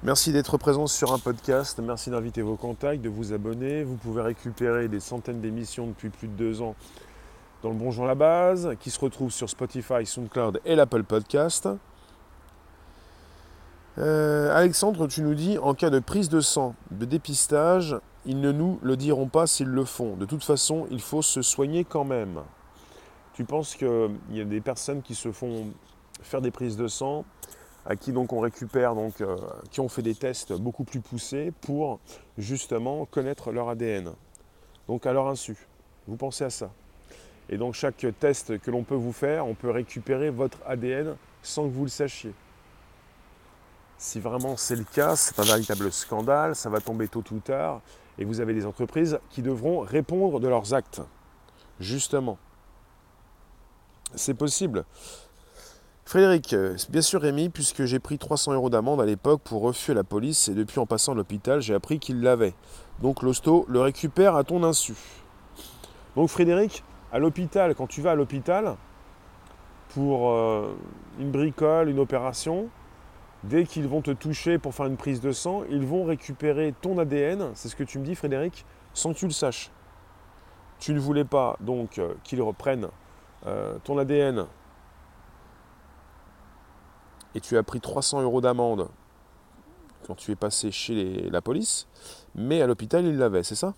Merci 0.05 0.33
d'être 0.33 0.57
présent 0.59 0.87
sur 0.87 1.13
un 1.13 1.19
podcast, 1.19 1.81
merci 1.83 2.11
d'inviter 2.11 2.43
vos 2.43 2.57
contacts, 2.57 3.01
de 3.03 3.09
vous 3.09 3.33
abonner. 3.33 3.83
Vous 3.83 3.97
pouvez 3.97 4.21
récupérer 4.23 4.87
des 4.87 5.01
centaines 5.01 5.41
d'émissions 5.41 5.87
depuis 5.87 6.11
plus 6.11 6.29
de 6.29 6.35
deux 6.35 6.61
ans 6.61 6.77
dans 7.63 7.71
le 7.71 7.75
Bonjour 7.75 8.05
la 8.05 8.15
base, 8.15 8.77
qui 8.79 8.91
se 8.91 9.01
retrouve 9.01 9.33
sur 9.33 9.49
Spotify, 9.49 10.05
SoundCloud 10.05 10.61
et 10.67 10.77
l'Apple 10.77 11.03
Podcast. 11.03 11.67
Euh, 13.99 14.55
Alexandre, 14.55 15.07
tu 15.07 15.23
nous 15.23 15.35
dis, 15.35 15.59
en 15.59 15.75
cas 15.75 15.91
de 15.91 16.01
prise 16.01 16.29
de 16.29 16.41
sang, 16.41 16.75
de 16.91 17.05
dépistage, 17.05 17.97
ils 18.27 18.41
ne 18.41 18.51
nous 18.51 18.79
le 18.83 18.97
diront 18.97 19.29
pas 19.29 19.47
s'ils 19.47 19.69
le 19.69 19.85
font. 19.85 20.17
De 20.17 20.25
toute 20.25 20.43
façon, 20.43 20.87
il 20.91 21.01
faut 21.01 21.23
se 21.23 21.43
soigner 21.43 21.85
quand 21.85 22.05
même. 22.05 22.41
Tu 23.35 23.45
penses 23.45 23.75
qu'il 23.77 24.19
y 24.31 24.41
a 24.41 24.45
des 24.45 24.61
personnes 24.61 25.03
qui 25.03 25.15
se 25.15 25.31
font 25.31 25.67
faire 26.23 26.41
des 26.41 26.51
prises 26.51 26.77
de 26.77 26.89
sang, 26.89 27.25
à 27.87 27.97
qui 27.97 28.13
donc 28.13 28.33
on 28.33 28.41
récupère, 28.41 28.95
donc, 28.95 29.21
euh, 29.21 29.37
qui 29.71 29.81
ont 29.81 29.89
fait 29.89 30.03
des 30.03 30.15
tests 30.15 30.53
beaucoup 30.53 30.85
plus 30.85 31.01
poussés 31.01 31.53
pour 31.61 32.01
justement 32.39 33.05
connaître 33.07 33.53
leur 33.53 33.69
ADN. 33.69 34.13
Donc 34.89 35.07
à 35.07 35.13
leur 35.13 35.29
insu. 35.29 35.57
Vous 36.07 36.17
pensez 36.17 36.45
à 36.45 36.51
ça 36.51 36.71
et 37.49 37.57
donc 37.57 37.75
chaque 37.75 38.07
test 38.21 38.59
que 38.59 38.71
l'on 38.71 38.85
peut 38.85 38.95
vous 38.95 39.13
faire, 39.13 39.47
on 39.47 39.55
peut 39.55 39.71
récupérer 39.71 40.31
votre 40.31 40.59
ADN 40.67 41.17
sans 41.43 41.65
que 41.65 41.75
vous 41.75 41.85
le 41.85 41.91
sachiez. 41.91 42.33
Si 44.05 44.21
vraiment 44.21 44.59
c'est 44.59 44.77
le 44.77 44.85
cas, 44.85 45.17
c'est 45.17 45.39
un 45.39 45.45
véritable 45.45 45.91
scandale, 45.91 46.55
ça 46.55 46.69
va 46.69 46.79
tomber 46.79 47.09
tôt 47.09 47.25
ou 47.31 47.39
tard, 47.39 47.81
et 48.19 48.27
vous 48.27 48.41
avez 48.41 48.53
des 48.53 48.67
entreprises 48.67 49.19
qui 49.31 49.41
devront 49.41 49.81
répondre 49.81 50.41
de 50.41 50.47
leurs 50.47 50.75
actes. 50.75 51.01
Justement. 51.81 52.37
C'est 54.15 54.35
possible. 54.35 54.85
Frédéric, 56.05 56.53
euh, 56.53 56.77
bien 56.91 57.01
sûr 57.01 57.23
Rémi, 57.23 57.49
puisque 57.49 57.87
j'ai 57.87 57.99
pris 57.99 58.19
300 58.19 58.53
euros 58.53 58.69
d'amende 58.69 59.01
à 59.01 59.07
l'époque 59.07 59.41
pour 59.43 59.63
refus 59.63 59.93
à 59.93 59.95
la 59.95 60.05
police 60.05 60.49
et 60.49 60.55
depuis 60.55 60.81
en 60.81 60.87
passant 60.87 61.13
à 61.13 61.15
l'hôpital, 61.15 61.63
j'ai 61.63 61.73
appris 61.73 61.99
qu'il 61.99 62.21
l'avait. 62.21 62.53
Donc 63.01 63.23
l'hosto 63.23 63.65
le 63.71 63.81
récupère 63.81 64.37
à 64.37 64.45
ton 64.45 64.65
insu. 64.65 64.97
Donc 66.15 66.29
Frédéric, 66.29 66.85
à 67.11 67.19
l'hôpital, 67.19 67.75
quand 67.75 67.87
tu 67.87 68.03
vas 68.03 68.11
à 68.11 68.15
l'hôpital 68.17 68.77
pour 69.95 70.31
euh, 70.31 70.77
une 71.19 71.31
bricole, 71.31 71.89
une 71.89 72.01
opération, 72.01 72.69
dès 73.49 73.65
qu'ils 73.65 73.89
vont 73.89 74.03
te 74.03 74.11
toucher 74.11 74.59
pour 74.59 74.75
faire 74.75 74.87
une 74.87 74.97
prise 74.97 75.21
de 75.21 75.33
sang, 75.33 75.63
ils 75.71 75.87
vont 75.87 76.05
récupérer 76.05 76.75
ton 76.81 76.99
ADN, 76.99 77.51
c'est 77.55 77.69
ce 77.69 77.77
que 77.77 77.85
tu 77.85 77.99
me 77.99 78.05
dis 78.05 78.15
Frédéric, 78.15 78.65
sans 78.93 79.13
que 79.13 79.19
tu 79.19 79.27
le 79.27 79.33
saches. 79.33 79.71
Tu 80.79 80.93
ne 80.93 81.01
voulais 81.01 81.25
pas 81.25 81.57
donc 81.61 81.99
euh, 81.99 82.15
qu'ils 82.25 82.43
reprennent 82.43 82.89
ton 83.85 83.99
ADN 83.99 84.47
et 87.35 87.41
tu 87.41 87.57
as 87.57 87.63
pris 87.63 87.81
300 87.81 88.23
euros 88.23 88.41
d'amende 88.41 88.89
quand 90.07 90.15
tu 90.15 90.31
es 90.33 90.37
passé 90.37 90.71
chez 90.71 91.29
la 91.31 91.41
police, 91.41 91.89
mais 92.35 92.61
à 92.61 92.67
l'hôpital, 92.67 93.05
ils 93.07 93.17
l'avaient, 93.17 93.43
c'est 93.43 93.55
ça? 93.55 93.75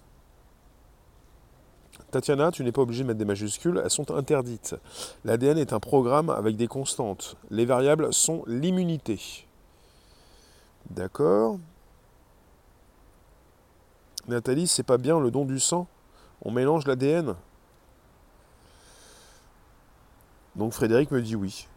Tatiana, 2.11 2.51
tu 2.51 2.65
n'es 2.65 2.73
pas 2.73 2.83
obligé 2.83 3.03
de 3.03 3.09
mettre 3.09 3.19
des 3.19 3.25
majuscules, 3.25 3.81
elles 3.83 3.91
sont 3.91 4.11
interdites. 4.11 4.77
L'ADN 5.25 5.59
est 5.59 5.73
un 5.73 5.81
programme 5.81 6.31
avec 6.31 6.57
des 6.57 6.67
constantes. 6.67 7.37
Les 7.51 7.65
variables 7.65 8.13
sont 8.13 8.43
l'immunité. 8.47 9.47
D'accord 10.91 11.59
Nathalie, 14.29 14.67
c'est 14.67 14.83
pas 14.83 14.99
bien 14.99 15.21
le 15.21 15.31
don 15.31 15.45
du 15.45 15.61
sang 15.61 15.87
On 16.43 16.51
mélange 16.51 16.87
l'ADN 16.87 17.37
Donc 20.57 20.73
Frédéric 20.73 21.11
me 21.11 21.21
dit 21.21 21.37
oui. 21.37 21.69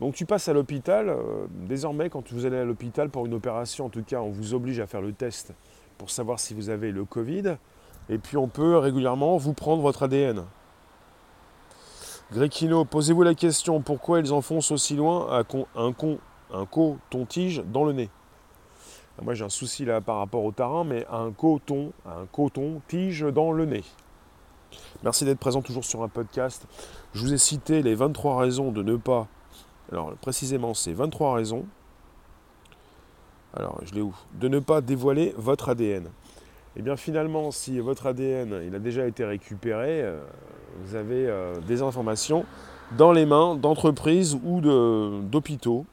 Donc 0.00 0.14
tu 0.14 0.26
passes 0.26 0.48
à 0.48 0.52
l'hôpital. 0.52 1.08
Euh, 1.08 1.46
désormais, 1.50 2.10
quand 2.10 2.32
vous 2.32 2.44
allez 2.44 2.58
à 2.58 2.64
l'hôpital 2.64 3.10
pour 3.10 3.26
une 3.26 3.34
opération, 3.34 3.86
en 3.86 3.88
tout 3.88 4.02
cas, 4.02 4.20
on 4.20 4.30
vous 4.30 4.54
oblige 4.54 4.80
à 4.80 4.86
faire 4.86 5.00
le 5.00 5.12
test 5.12 5.52
pour 5.98 6.10
savoir 6.10 6.40
si 6.40 6.52
vous 6.52 6.68
avez 6.68 6.92
le 6.92 7.04
Covid. 7.04 7.56
Et 8.08 8.18
puis 8.18 8.36
on 8.36 8.48
peut 8.48 8.76
régulièrement 8.76 9.36
vous 9.36 9.52
prendre 9.52 9.82
votre 9.82 10.02
ADN. 10.02 10.44
Gréquino, 12.32 12.84
posez-vous 12.84 13.22
la 13.22 13.34
question 13.34 13.80
pourquoi 13.80 14.18
ils 14.18 14.32
enfoncent 14.32 14.72
aussi 14.72 14.96
loin 14.96 15.44
un, 15.76 15.92
con, 15.92 16.18
un 16.52 16.66
coton-tige 16.66 17.62
dans 17.66 17.84
le 17.84 17.92
nez 17.92 18.10
ah, 19.18 19.22
Moi 19.22 19.34
j'ai 19.34 19.44
un 19.44 19.50
souci 19.50 19.84
là 19.84 20.00
par 20.00 20.18
rapport 20.18 20.44
au 20.44 20.52
tarin, 20.52 20.84
mais 20.84 21.06
un 21.10 21.32
coton, 21.32 21.92
un 22.06 22.26
coton-tige 22.32 23.22
dans 23.22 23.52
le 23.52 23.64
nez. 23.64 23.84
Merci 25.02 25.24
d'être 25.24 25.38
présent 25.38 25.62
toujours 25.62 25.84
sur 25.84 26.02
un 26.02 26.08
podcast. 26.08 26.66
Je 27.14 27.20
vous 27.20 27.32
ai 27.32 27.38
cité 27.38 27.82
les 27.82 27.94
23 27.94 28.38
raisons 28.38 28.72
de 28.72 28.82
ne 28.82 28.96
pas 28.96 29.28
alors 29.92 30.12
précisément, 30.16 30.74
c'est 30.74 30.92
23 30.92 31.34
raisons. 31.34 31.64
Alors, 33.54 33.78
je 33.84 33.94
l'ai 33.94 34.00
où? 34.00 34.14
De 34.34 34.48
ne 34.48 34.58
pas 34.58 34.80
dévoiler 34.80 35.34
votre 35.36 35.68
ADN. 35.68 36.06
Et 36.06 36.80
eh 36.80 36.82
bien 36.82 36.96
finalement, 36.96 37.50
si 37.52 37.80
votre 37.80 38.06
ADN 38.06 38.60
il 38.66 38.74
a 38.74 38.78
déjà 38.78 39.06
été 39.06 39.24
récupéré, 39.24 40.02
euh, 40.02 40.20
vous 40.82 40.94
avez 40.94 41.26
euh, 41.26 41.58
des 41.66 41.80
informations 41.80 42.44
dans 42.98 43.12
les 43.12 43.24
mains 43.24 43.54
d'entreprises 43.54 44.38
ou 44.44 44.60
d'hôpitaux. 44.60 45.86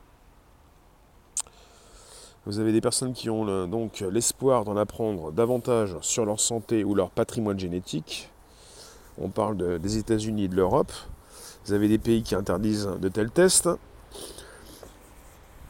Vous 2.45 2.59
avez 2.59 2.73
des 2.73 2.81
personnes 2.81 3.13
qui 3.13 3.29
ont 3.29 3.67
donc 3.67 4.03
l'espoir 4.11 4.65
d'en 4.65 4.75
apprendre 4.75 5.31
davantage 5.31 5.95
sur 6.01 6.25
leur 6.25 6.41
santé 6.41 6.83
ou 6.83 6.93
leur 6.93 7.09
patrimoine 7.09 7.57
génétique. 7.57 8.29
On 9.17 9.29
parle 9.29 9.79
des 9.79 9.97
États-Unis 9.97 10.45
et 10.45 10.47
de 10.49 10.55
l'Europe. 10.55 10.91
Vous 11.65 11.71
avez 11.71 11.87
des 11.87 11.97
pays 11.97 12.21
qui 12.21 12.35
interdisent 12.35 12.89
de 12.99 13.07
tels 13.07 13.31
tests. 13.31 13.69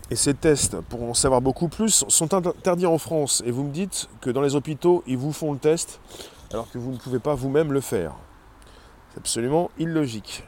Et 0.09 0.15
ces 0.15 0.33
tests, 0.33 0.81
pour 0.81 1.03
en 1.03 1.13
savoir 1.13 1.41
beaucoup 1.41 1.67
plus, 1.67 2.05
sont 2.07 2.33
interdits 2.33 2.88
en 2.88 2.97
France. 2.97 3.43
Et 3.45 3.51
vous 3.51 3.63
me 3.63 3.71
dites 3.71 4.09
que 4.19 4.31
dans 4.31 4.41
les 4.41 4.55
hôpitaux, 4.55 5.03
ils 5.05 5.17
vous 5.17 5.31
font 5.31 5.53
le 5.53 5.59
test 5.59 5.99
alors 6.51 6.69
que 6.71 6.79
vous 6.79 6.91
ne 6.91 6.97
pouvez 6.97 7.19
pas 7.19 7.36
vous-même 7.36 7.71
le 7.71 7.81
faire. 7.81 8.15
C'est 9.12 9.19
absolument 9.19 9.69
illogique. 9.77 10.43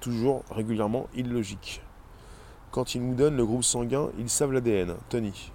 Toujours 0.00 0.44
régulièrement 0.50 1.08
illogique. 1.14 1.82
Quand 2.70 2.94
ils 2.94 3.06
nous 3.06 3.14
donnent 3.14 3.36
le 3.36 3.44
groupe 3.44 3.64
sanguin, 3.64 4.08
ils 4.18 4.30
savent 4.30 4.52
l'ADN. 4.52 4.94
Tony. 5.10 5.52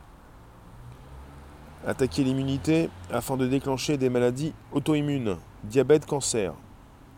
Attaquer 1.85 2.23
l'immunité 2.23 2.89
afin 3.11 3.35
de 3.35 3.45
déclencher 3.45 3.97
des 3.97 4.09
maladies 4.09 4.53
auto-immunes. 4.71 5.37
Diabète, 5.63 6.05
cancer. 6.05 6.53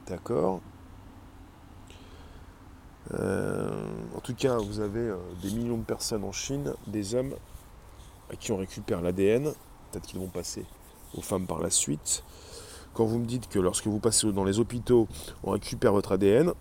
D'accord 0.08 0.62
euh, 3.14 3.70
en 4.16 4.20
tout 4.20 4.34
cas, 4.34 4.58
vous 4.58 4.80
avez 4.80 5.00
euh, 5.00 5.18
des 5.44 5.52
millions 5.52 5.78
de 5.78 5.84
personnes 5.84 6.24
en 6.24 6.32
Chine, 6.32 6.74
des 6.88 7.14
hommes 7.14 7.36
à 8.32 8.36
qui 8.36 8.52
on 8.52 8.58
récupère 8.58 9.02
l'ADN, 9.02 9.44
peut-être 9.92 10.08
qu'ils 10.08 10.20
vont 10.20 10.28
passer 10.28 10.66
aux 11.16 11.22
femmes 11.22 11.46
par 11.46 11.60
la 11.60 11.70
suite. 11.70 12.24
Quand 12.94 13.06
vous 13.06 13.20
me 13.20 13.26
dites 13.26 13.48
que 13.48 13.60
lorsque 13.60 13.88
vous 13.88 14.00
passez 14.00 14.32
dans 14.32 14.44
les 14.44 14.60
hôpitaux, 14.60 15.08
on 15.44 15.52
récupère 15.52 15.92
votre 15.92 16.14
ADN, 16.14 16.54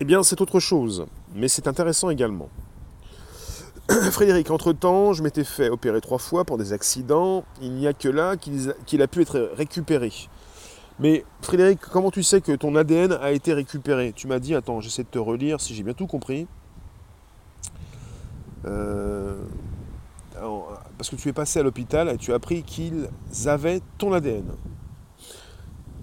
eh 0.00 0.04
bien 0.04 0.22
c'est 0.22 0.40
autre 0.40 0.60
chose, 0.60 1.06
mais 1.34 1.48
c'est 1.48 1.66
intéressant 1.66 2.10
également. 2.10 2.48
Frédéric, 4.10 4.50
entre-temps, 4.50 5.12
je 5.12 5.22
m'étais 5.22 5.44
fait 5.44 5.68
opérer 5.68 6.00
trois 6.00 6.18
fois 6.18 6.44
pour 6.44 6.56
des 6.56 6.72
accidents, 6.72 7.44
il 7.60 7.72
n'y 7.72 7.86
a 7.86 7.92
que 7.92 8.08
là 8.08 8.36
qu'il 8.36 9.02
a 9.02 9.06
pu 9.06 9.20
être 9.22 9.50
récupéré. 9.54 10.10
Mais 10.98 11.24
Frédéric, 11.42 11.80
comment 11.80 12.10
tu 12.10 12.22
sais 12.22 12.40
que 12.40 12.52
ton 12.52 12.76
ADN 12.76 13.12
a 13.12 13.32
été 13.32 13.52
récupéré? 13.52 14.12
Tu 14.14 14.26
m'as 14.26 14.38
dit, 14.38 14.54
attends, 14.54 14.80
j'essaie 14.80 15.02
de 15.02 15.08
te 15.08 15.18
relire 15.18 15.60
si 15.60 15.74
j'ai 15.74 15.82
bien 15.82 15.92
tout 15.92 16.06
compris. 16.06 16.46
Euh, 18.64 19.36
parce 20.96 21.10
que 21.10 21.16
tu 21.16 21.28
es 21.28 21.32
passé 21.32 21.60
à 21.60 21.62
l'hôpital 21.62 22.08
et 22.08 22.16
tu 22.16 22.32
as 22.32 22.36
appris 22.36 22.62
qu'ils 22.62 23.08
avaient 23.46 23.80
ton 23.98 24.12
ADN 24.12 24.44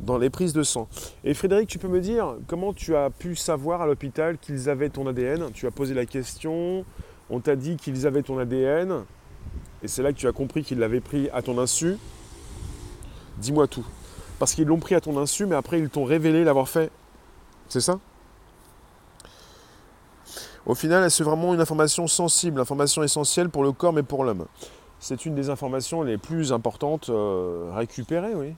dans 0.01 0.17
les 0.17 0.29
prises 0.29 0.53
de 0.53 0.63
sang. 0.63 0.87
Et 1.23 1.33
Frédéric, 1.33 1.69
tu 1.69 1.77
peux 1.77 1.87
me 1.87 2.01
dire 2.01 2.35
comment 2.47 2.73
tu 2.73 2.95
as 2.95 3.09
pu 3.09 3.35
savoir 3.35 3.81
à 3.81 3.85
l'hôpital 3.85 4.37
qu'ils 4.37 4.69
avaient 4.69 4.89
ton 4.89 5.07
ADN 5.07 5.51
Tu 5.53 5.67
as 5.67 5.71
posé 5.71 5.93
la 5.93 6.05
question, 6.05 6.85
on 7.31 7.39
t'a 7.39 7.55
dit 7.55 7.77
qu'ils 7.77 8.05
avaient 8.05 8.21
ton 8.21 8.37
ADN, 8.37 9.05
et 9.81 9.87
c'est 9.87 10.03
là 10.03 10.11
que 10.11 10.17
tu 10.17 10.27
as 10.27 10.33
compris 10.33 10.63
qu'ils 10.63 10.79
l'avaient 10.79 10.99
pris 10.99 11.29
à 11.33 11.41
ton 11.41 11.57
insu. 11.57 11.97
Dis-moi 13.37 13.67
tout. 13.67 13.85
Parce 14.37 14.53
qu'ils 14.53 14.67
l'ont 14.67 14.79
pris 14.79 14.95
à 14.95 15.01
ton 15.01 15.17
insu, 15.17 15.45
mais 15.45 15.55
après 15.55 15.79
ils 15.79 15.89
t'ont 15.89 16.03
révélé 16.03 16.43
l'avoir 16.43 16.67
fait. 16.67 16.91
C'est 17.69 17.79
ça? 17.79 17.99
Au 20.65 20.75
final, 20.75 21.09
c'est 21.09 21.23
vraiment 21.23 21.53
une 21.53 21.61
information 21.61 22.05
sensible, 22.05 22.59
information 22.59 23.01
essentielle 23.01 23.49
pour 23.49 23.63
le 23.63 23.71
corps, 23.71 23.93
mais 23.93 24.03
pour 24.03 24.23
l'homme. 24.23 24.45
C'est 24.99 25.25
une 25.25 25.33
des 25.33 25.49
informations 25.49 26.03
les 26.03 26.17
plus 26.17 26.53
importantes 26.53 27.09
euh, 27.09 27.71
récupérées, 27.73 28.35
oui. 28.35 28.53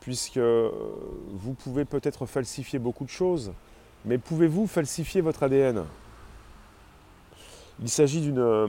Puisque 0.00 0.36
euh, 0.36 0.70
vous 1.32 1.54
pouvez 1.54 1.84
peut-être 1.84 2.26
falsifier 2.26 2.78
beaucoup 2.78 3.04
de 3.04 3.10
choses, 3.10 3.52
mais 4.04 4.18
pouvez-vous 4.18 4.66
falsifier 4.66 5.22
votre 5.22 5.42
ADN 5.42 5.84
Il 7.80 7.88
s'agit 7.88 8.20
d'une 8.20 8.38
euh, 8.38 8.68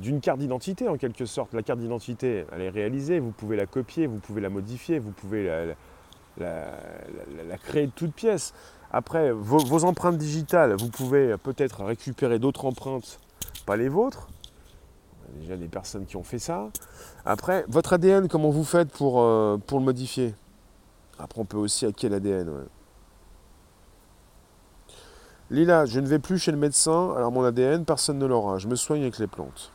d'une 0.00 0.20
carte 0.20 0.38
d'identité 0.38 0.88
en 0.88 0.96
quelque 0.96 1.26
sorte. 1.26 1.52
La 1.52 1.62
carte 1.62 1.78
d'identité, 1.78 2.46
elle 2.52 2.62
est 2.62 2.70
réalisée, 2.70 3.18
vous 3.18 3.30
pouvez 3.30 3.56
la 3.56 3.66
copier, 3.66 4.06
vous 4.06 4.18
pouvez 4.18 4.40
la 4.40 4.50
modifier, 4.50 4.98
vous 4.98 5.12
pouvez 5.12 5.74
la, 6.38 7.58
créer 7.58 7.86
de 7.86 7.92
toutes 7.92 8.14
pièces. 8.14 8.54
Après, 8.90 9.32
vos, 9.32 9.84
empreintes 9.84 10.18
digitales, 10.18 10.74
vous 10.74 10.88
pouvez 10.88 11.36
peut-être 11.36 11.84
récupérer 11.84 12.38
d'autres 12.38 12.64
empreintes, 12.64 13.18
pas 13.66 13.76
les 13.76 13.88
vôtres. 13.88 14.28
Il 15.28 15.34
y 15.34 15.38
a 15.38 15.40
déjà 15.42 15.56
des 15.56 15.68
personnes 15.68 16.06
qui 16.06 16.16
ont 16.16 16.22
fait 16.22 16.38
ça. 16.38 16.68
Après, 17.24 17.64
votre 17.68 17.94
ADN, 17.94 18.28
comment 18.28 18.50
vous 18.50 18.64
faites 18.64 18.90
pour, 18.90 19.20
euh, 19.20 19.58
le 19.70 19.78
modifier? 19.78 20.34
Après, 21.18 21.40
on 21.40 21.44
peut 21.44 21.56
aussi 21.56 21.86
hacker 21.86 22.10
l'ADN. 22.10 22.66
Lila, 25.50 25.84
je 25.86 26.00
ne 26.00 26.06
vais 26.06 26.18
plus 26.18 26.38
chez 26.38 26.52
le 26.52 26.56
médecin, 26.56 27.14
alors 27.16 27.30
mon 27.30 27.44
ADN, 27.44 27.84
personne 27.84 28.18
ne 28.18 28.26
l'aura. 28.26 28.58
Je 28.58 28.66
me 28.66 28.76
soigne 28.76 29.02
avec 29.02 29.18
les 29.18 29.26
plantes. 29.26 29.70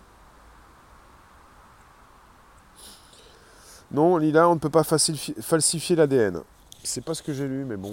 Non, 3.92 4.18
Lila, 4.18 4.50
on 4.50 4.56
ne 4.56 4.60
peut 4.60 4.70
pas 4.70 4.84
falsifier 4.84 5.96
l'ADN. 5.96 6.42
C'est 6.84 7.04
pas 7.04 7.14
ce 7.14 7.24
que 7.24 7.34
j'ai 7.34 7.48
lu, 7.48 7.66
mais 7.66 7.78
bon. 7.78 7.92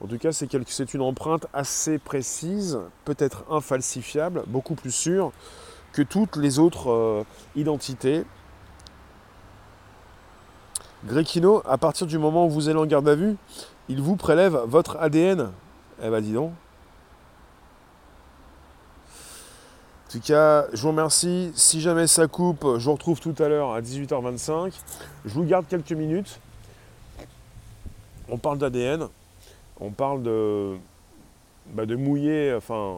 En 0.00 0.06
tout 0.06 0.18
cas, 0.18 0.32
c'est 0.32 0.94
une 0.94 1.02
empreinte 1.02 1.46
assez 1.52 1.98
précise, 1.98 2.78
peut-être 3.04 3.44
infalsifiable, 3.50 4.42
beaucoup 4.46 4.74
plus 4.74 4.90
sûre 4.90 5.32
que 5.92 6.02
toutes 6.02 6.36
les 6.36 6.58
autres 6.58 6.90
euh, 6.90 7.24
identités. 7.54 8.24
Gréquino, 11.06 11.62
à 11.64 11.78
partir 11.78 12.06
du 12.06 12.18
moment 12.18 12.46
où 12.46 12.50
vous 12.50 12.68
allez 12.68 12.78
en 12.78 12.86
garde 12.86 13.08
à 13.08 13.14
vue, 13.14 13.36
il 13.88 14.02
vous 14.02 14.16
prélève 14.16 14.58
votre 14.66 14.96
ADN. 14.96 15.52
Eh 16.02 16.10
ben 16.10 16.20
dis 16.20 16.32
donc. 16.32 16.52
Tout 20.14 20.20
cas, 20.20 20.66
je 20.72 20.80
vous 20.80 20.90
remercie. 20.90 21.50
Si 21.56 21.80
jamais 21.80 22.06
ça 22.06 22.28
coupe, 22.28 22.64
je 22.78 22.84
vous 22.84 22.92
retrouve 22.92 23.18
tout 23.18 23.34
à 23.40 23.48
l'heure 23.48 23.72
à 23.72 23.80
18h25. 23.80 24.72
Je 25.24 25.34
vous 25.34 25.42
garde 25.42 25.66
quelques 25.66 25.90
minutes. 25.90 26.38
On 28.28 28.38
parle 28.38 28.58
d'ADN. 28.58 29.08
On 29.80 29.90
parle 29.90 30.22
de, 30.22 30.76
bah, 31.72 31.84
de 31.84 31.96
mouiller, 31.96 32.54
enfin, 32.56 32.94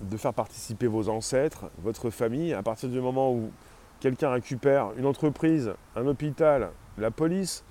de 0.00 0.16
faire 0.16 0.34
participer 0.34 0.88
vos 0.88 1.08
ancêtres, 1.08 1.66
votre 1.84 2.10
famille, 2.10 2.52
à 2.52 2.64
partir 2.64 2.88
du 2.88 3.00
moment 3.00 3.32
où 3.32 3.52
quelqu'un 4.00 4.30
récupère 4.30 4.88
une 4.98 5.06
entreprise, 5.06 5.72
un 5.94 6.04
hôpital, 6.08 6.70
la 6.98 7.12
police, 7.12 7.62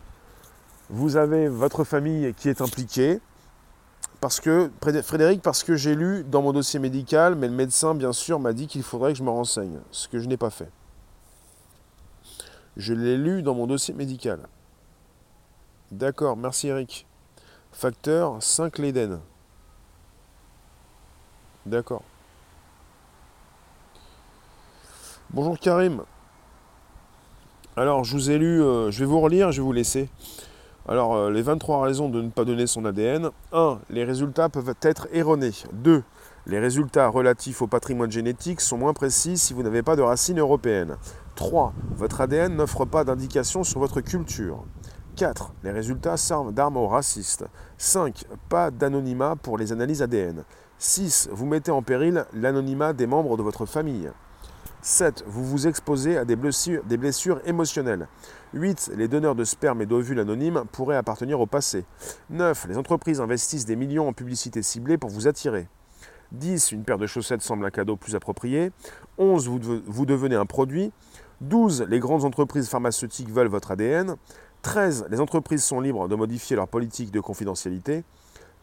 vous 0.90 1.18
avez 1.18 1.50
votre 1.50 1.84
famille 1.84 2.34
qui 2.36 2.48
est 2.48 2.62
impliquée. 2.62 3.20
Parce 4.26 4.40
que, 4.40 4.72
Frédéric, 5.04 5.44
parce 5.44 5.62
que 5.62 5.76
j'ai 5.76 5.94
lu 5.94 6.24
dans 6.24 6.42
mon 6.42 6.52
dossier 6.52 6.80
médical, 6.80 7.36
mais 7.36 7.48
le 7.48 7.54
médecin, 7.54 7.94
bien 7.94 8.12
sûr, 8.12 8.40
m'a 8.40 8.54
dit 8.54 8.66
qu'il 8.66 8.82
faudrait 8.82 9.12
que 9.12 9.20
je 9.20 9.24
me 9.24 9.30
renseigne, 9.30 9.78
ce 9.92 10.08
que 10.08 10.20
je 10.20 10.28
n'ai 10.28 10.36
pas 10.36 10.50
fait. 10.50 10.72
Je 12.76 12.96
l'ai 12.96 13.18
lu 13.18 13.44
dans 13.44 13.54
mon 13.54 13.68
dossier 13.68 13.94
médical. 13.94 14.40
D'accord, 15.92 16.38
merci 16.38 16.70
Eric. 16.70 17.06
Facteur 17.72 18.42
5 18.42 18.80
l'Éden. 18.80 19.22
D'accord. 21.68 22.02
Bonjour 25.30 25.60
Karim. 25.60 26.02
Alors, 27.78 28.04
je 28.04 28.14
vous 28.14 28.32
ai 28.32 28.40
lu, 28.40 28.64
euh, 28.64 28.90
je 28.90 28.98
vais 29.02 29.06
vous 29.06 29.20
relire, 29.20 29.52
je 29.52 29.62
vais 29.62 29.66
vous 29.66 29.72
laisser. 29.72 30.10
Alors, 30.88 31.16
euh, 31.16 31.32
les 31.32 31.42
23 31.42 31.82
raisons 31.82 32.10
de 32.10 32.22
ne 32.22 32.30
pas 32.30 32.46
donner 32.46 32.68
son 32.68 32.86
ADN. 32.86 33.32
1. 33.52 33.80
Les 33.90 34.04
résultats 34.04 34.50
peuvent 34.50 34.76
être 34.84 35.08
erronés. 35.12 35.52
2. 35.74 36.04
Les 36.46 36.60
résultats 36.60 37.08
relatifs 37.08 37.64
au 37.64 37.68
patrimoine 37.68 38.12
génétique 38.12 38.62
sont 38.62 38.78
moins 38.78 38.94
précis 38.94 39.40
si 39.40 39.56
vous 39.56 39.64
n'avez 39.64 39.82
pas 39.82 39.96
de 39.96 40.04
racines 40.04 40.40
européennes. 40.40 40.98
3. 41.36 41.74
Votre 41.96 42.22
ADN 42.22 42.56
n'offre 42.56 42.86
pas 42.86 43.04
d'indication 43.04 43.64
sur 43.64 43.80
votre 43.80 44.00
culture. 44.02 44.64
4. 45.16 45.54
Les 45.64 45.72
résultats 45.72 46.18
servent 46.18 46.54
d'arme 46.54 46.78
aux 46.78 46.88
racistes. 46.88 47.46
5. 47.80 48.26
Pas 48.48 48.70
d'anonymat 48.70 49.36
pour 49.36 49.58
les 49.58 49.72
analyses 49.72 50.04
ADN. 50.04 50.44
6. 50.78 51.30
Vous 51.32 51.48
mettez 51.48 51.72
en 51.72 51.82
péril 51.82 52.26
l'anonymat 52.32 52.94
des 52.94 53.08
membres 53.08 53.38
de 53.38 53.44
votre 53.44 53.66
famille. 53.66 54.12
7. 54.86 55.24
Vous 55.26 55.44
vous 55.44 55.66
exposez 55.66 56.16
à 56.16 56.26
des 56.26 56.36
blessures, 56.36 57.42
émotionnelles. 57.46 58.08
8. 58.54 58.92
Les 58.96 59.08
donneurs 59.08 59.34
de 59.34 59.44
sperme 59.44 59.82
et 59.82 59.88
d'ovules 59.88 60.20
anonymes 60.20 60.64
pourraient 60.72 60.96
appartenir 60.96 61.42
au 61.42 61.48
passé. 61.48 61.86
9. 62.30 62.68
Les 62.70 62.78
entreprises 62.78 63.20
investissent 63.20 63.66
des 63.66 63.76
millions 63.76 64.08
en 64.08 64.14
publicité 64.14 64.62
ciblée 64.62 65.00
pour 65.00 65.10
vous 65.10 65.28
attirer. 65.28 65.68
10. 66.34 66.72
Une 66.72 66.84
paire 66.84 67.00
de 67.00 67.08
chaussettes 67.08 67.42
semble 67.42 67.66
un 67.66 67.72
cadeau 67.72 67.96
plus 67.96 68.14
approprié. 68.14 68.72
11. 69.18 69.48
Vous, 69.48 70.06
devenez 70.06 70.36
un 70.36 70.46
produit. 70.46 70.92
12. 71.42 71.88
Les 71.90 72.00
grandes 72.00 72.24
entreprises 72.24 72.70
pharmaceutiques 72.70 73.32
veulent 73.32 73.48
votre 73.48 73.72
ADN. 73.72 74.18
13. 74.62 75.08
Les 75.10 75.20
entreprises 75.20 75.64
sont 75.64 75.80
libres 75.80 76.08
de 76.08 76.14
modifier 76.14 76.56
leur 76.56 76.68
politique 76.68 77.10
de 77.10 77.20
confidentialité. 77.20 78.04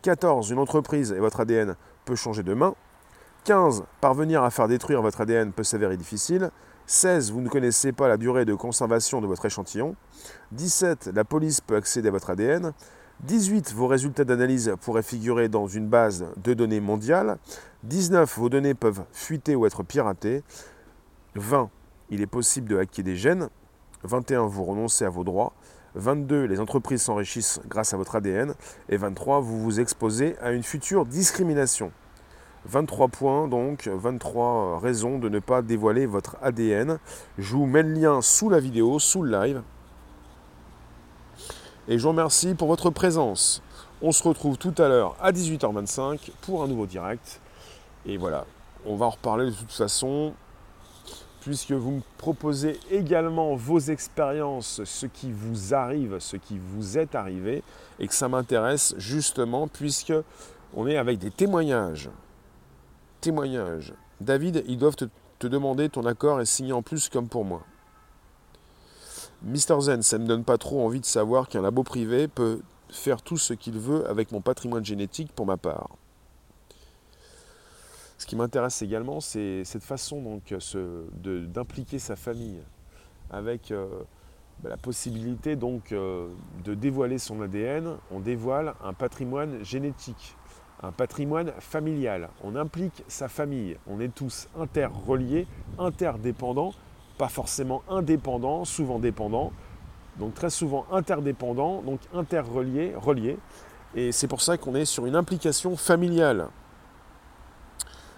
14. 0.02 0.50
Une 0.52 0.60
entreprise 0.60 1.10
et 1.10 1.18
votre 1.18 1.40
ADN 1.40 1.74
peut 2.04 2.14
changer 2.14 2.44
de 2.44 2.54
main. 2.54 2.76
15. 3.44 3.82
Parvenir 4.00 4.44
à 4.44 4.50
faire 4.50 4.68
détruire 4.68 5.02
votre 5.02 5.20
ADN 5.20 5.52
peut 5.52 5.64
s'avérer 5.64 5.96
difficile. 5.96 6.50
16. 6.86 7.32
Vous 7.32 7.40
ne 7.40 7.48
connaissez 7.48 7.90
pas 7.90 8.06
la 8.06 8.16
durée 8.16 8.44
de 8.44 8.54
conservation 8.54 9.20
de 9.20 9.26
votre 9.26 9.44
échantillon. 9.44 9.96
17. 10.52 11.10
La 11.12 11.24
police 11.24 11.60
peut 11.60 11.74
accéder 11.74 12.08
à 12.08 12.12
votre 12.12 12.30
ADN. 12.30 12.72
18. 13.24 13.72
Vos 13.72 13.88
résultats 13.88 14.22
d'analyse 14.24 14.72
pourraient 14.80 15.02
figurer 15.02 15.48
dans 15.48 15.66
une 15.66 15.88
base 15.88 16.26
de 16.36 16.54
données 16.54 16.80
mondiale. 16.80 17.38
19. 17.82 18.38
Vos 18.38 18.48
données 18.48 18.74
peuvent 18.74 19.02
fuiter 19.12 19.56
ou 19.56 19.66
être 19.66 19.82
piratées. 19.82 20.44
20. 21.34 21.68
Il 22.10 22.20
est 22.20 22.26
possible 22.26 22.68
de 22.68 22.78
hacker 22.78 23.04
des 23.04 23.16
gènes. 23.16 23.48
21. 24.04 24.46
Vous 24.46 24.62
renoncez 24.62 25.04
à 25.04 25.10
vos 25.10 25.24
droits. 25.24 25.52
22. 25.96 26.44
Les 26.44 26.60
entreprises 26.60 27.02
s'enrichissent 27.02 27.60
grâce 27.66 27.92
à 27.92 27.96
votre 27.96 28.14
ADN. 28.14 28.54
Et 28.88 28.96
23. 28.96 29.40
Vous 29.40 29.60
vous 29.60 29.80
exposez 29.80 30.36
à 30.40 30.52
une 30.52 30.62
future 30.62 31.06
discrimination. 31.06 31.90
23 32.66 33.08
points, 33.08 33.48
donc 33.48 33.88
23 33.88 34.78
raisons 34.80 35.18
de 35.18 35.28
ne 35.28 35.40
pas 35.40 35.62
dévoiler 35.62 36.06
votre 36.06 36.36
ADN. 36.42 36.98
Je 37.38 37.56
vous 37.56 37.66
mets 37.66 37.82
le 37.82 37.92
lien 37.92 38.22
sous 38.22 38.48
la 38.48 38.60
vidéo, 38.60 38.98
sous 38.98 39.22
le 39.22 39.32
live. 39.32 39.62
Et 41.88 41.98
je 41.98 42.02
vous 42.02 42.10
remercie 42.10 42.54
pour 42.54 42.68
votre 42.68 42.90
présence. 42.90 43.62
On 44.00 44.12
se 44.12 44.22
retrouve 44.22 44.56
tout 44.56 44.74
à 44.78 44.88
l'heure 44.88 45.16
à 45.20 45.32
18h25 45.32 46.30
pour 46.42 46.62
un 46.62 46.68
nouveau 46.68 46.86
direct. 46.86 47.40
Et 48.06 48.16
voilà, 48.16 48.46
on 48.86 48.96
va 48.96 49.06
en 49.06 49.10
reparler 49.10 49.46
de 49.46 49.54
toute 49.54 49.72
façon, 49.72 50.32
puisque 51.40 51.72
vous 51.72 51.90
me 51.90 52.02
proposez 52.18 52.78
également 52.90 53.56
vos 53.56 53.80
expériences, 53.80 54.82
ce 54.84 55.06
qui 55.06 55.32
vous 55.32 55.74
arrive, 55.74 56.18
ce 56.20 56.36
qui 56.36 56.58
vous 56.58 56.98
est 56.98 57.16
arrivé, 57.16 57.64
et 57.98 58.06
que 58.06 58.14
ça 58.14 58.28
m'intéresse 58.28 58.94
justement, 58.98 59.66
puisque 59.66 60.14
on 60.74 60.86
est 60.86 60.96
avec 60.96 61.18
des 61.18 61.30
témoignages 61.30 62.08
témoignage. 63.22 63.94
David, 64.20 64.64
ils 64.66 64.76
doivent 64.76 64.96
te, 64.96 65.06
demander 65.46 65.88
ton 65.88 66.04
accord 66.04 66.40
et 66.40 66.44
signer 66.44 66.72
en 66.72 66.82
plus 66.82 67.08
comme 67.08 67.28
pour 67.28 67.44
moi. 67.44 67.62
Mister 69.42 69.80
Zen, 69.80 70.02
ça 70.02 70.18
ne 70.18 70.24
me 70.24 70.28
donne 70.28 70.44
pas 70.44 70.58
trop 70.58 70.84
envie 70.84 71.00
de 71.00 71.06
savoir 71.06 71.48
qu'un 71.48 71.62
labo 71.62 71.82
privé 71.82 72.28
peut 72.28 72.60
faire 72.90 73.22
tout 73.22 73.38
ce 73.38 73.54
qu'il 73.54 73.78
veut 73.78 74.08
avec 74.08 74.30
mon 74.30 74.40
patrimoine 74.40 74.84
génétique 74.84 75.32
pour 75.32 75.46
ma 75.46 75.56
part. 75.56 75.88
Ce 78.18 78.26
qui 78.26 78.36
m'intéresse 78.36 78.82
également, 78.82 79.20
c'est 79.20 79.64
cette 79.64 79.82
façon 79.82 80.22
donc 80.22 80.54
d'impliquer 81.14 81.98
sa 81.98 82.14
famille 82.14 82.60
avec 83.30 83.72
euh, 83.72 83.88
bah, 84.62 84.68
la 84.68 84.76
possibilité 84.76 85.56
donc 85.56 85.90
euh, 85.90 86.28
de 86.64 86.74
dévoiler 86.74 87.18
son 87.18 87.40
ADN. 87.40 87.96
On 88.12 88.20
dévoile 88.20 88.74
un 88.84 88.92
patrimoine 88.92 89.64
génétique 89.64 90.36
un 90.82 90.90
patrimoine 90.90 91.52
familial. 91.60 92.28
On 92.42 92.56
implique 92.56 93.04
sa 93.06 93.28
famille. 93.28 93.76
On 93.86 94.00
est 94.00 94.12
tous 94.12 94.48
interreliés, 94.58 95.46
interdépendants, 95.78 96.74
pas 97.18 97.28
forcément 97.28 97.82
indépendants, 97.88 98.64
souvent 98.64 98.98
dépendants. 98.98 99.52
Donc 100.18 100.34
très 100.34 100.50
souvent 100.50 100.86
interdépendants, 100.90 101.82
donc 101.82 102.00
interreliés, 102.12 102.94
reliés. 102.96 103.38
Et 103.94 104.12
c'est 104.12 104.28
pour 104.28 104.42
ça 104.42 104.56
qu'on 104.56 104.74
est 104.74 104.84
sur 104.84 105.06
une 105.06 105.16
implication 105.16 105.76
familiale. 105.76 106.48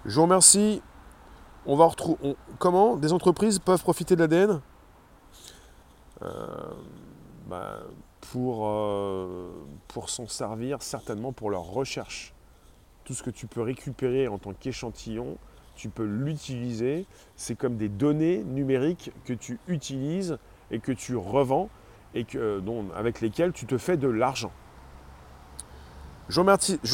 Je 0.05 0.15
vous 0.17 0.23
remercie. 0.23 0.83
On 1.67 1.77
va 1.77 1.87
retrouver. 1.87 2.37
Comment? 2.59 2.97
Des 2.97 3.13
entreprises 3.13 3.59
peuvent 3.59 3.83
profiter 3.83 4.17
de 4.17 4.21
l'ADN 4.21 4.61
euh, 6.23 6.47
bah, 7.47 7.79
pour, 8.33 8.67
euh, 8.67 9.51
pour 9.89 10.11
s'en 10.11 10.27
servir 10.29 10.83
certainement 10.83 11.33
pour 11.33 11.51
leur 11.51 11.63
recherche 11.63 12.34
tout 13.05 13.15
ce 13.15 13.23
que 13.23 13.31
tu 13.31 13.47
peux 13.47 13.63
récupérer 13.63 14.29
en 14.29 14.39
tant 14.39 14.53
qu'échantillon, 14.53 15.37
tu 15.75 15.89
peux 15.89 16.05
l'utiliser. 16.05 17.07
C'est 17.37 17.57
comme 17.57 17.77
des 17.77 17.89
données 17.89 18.43
numériques 18.45 19.13
que 19.25 19.33
tu 19.33 19.59
utilises 19.69 20.39
et 20.71 20.79
que 20.79 20.93
tu 20.93 21.17
revends 21.17 21.69
et 22.15 22.25
que, 22.25 22.63
avec 22.97 23.21
lesquelles 23.21 23.53
tu 23.53 23.67
te 23.67 23.79
fais 23.79 23.97
de 23.97 24.09
l'argent. 24.09 24.53
Je 26.31 26.41
vous, 26.41 26.47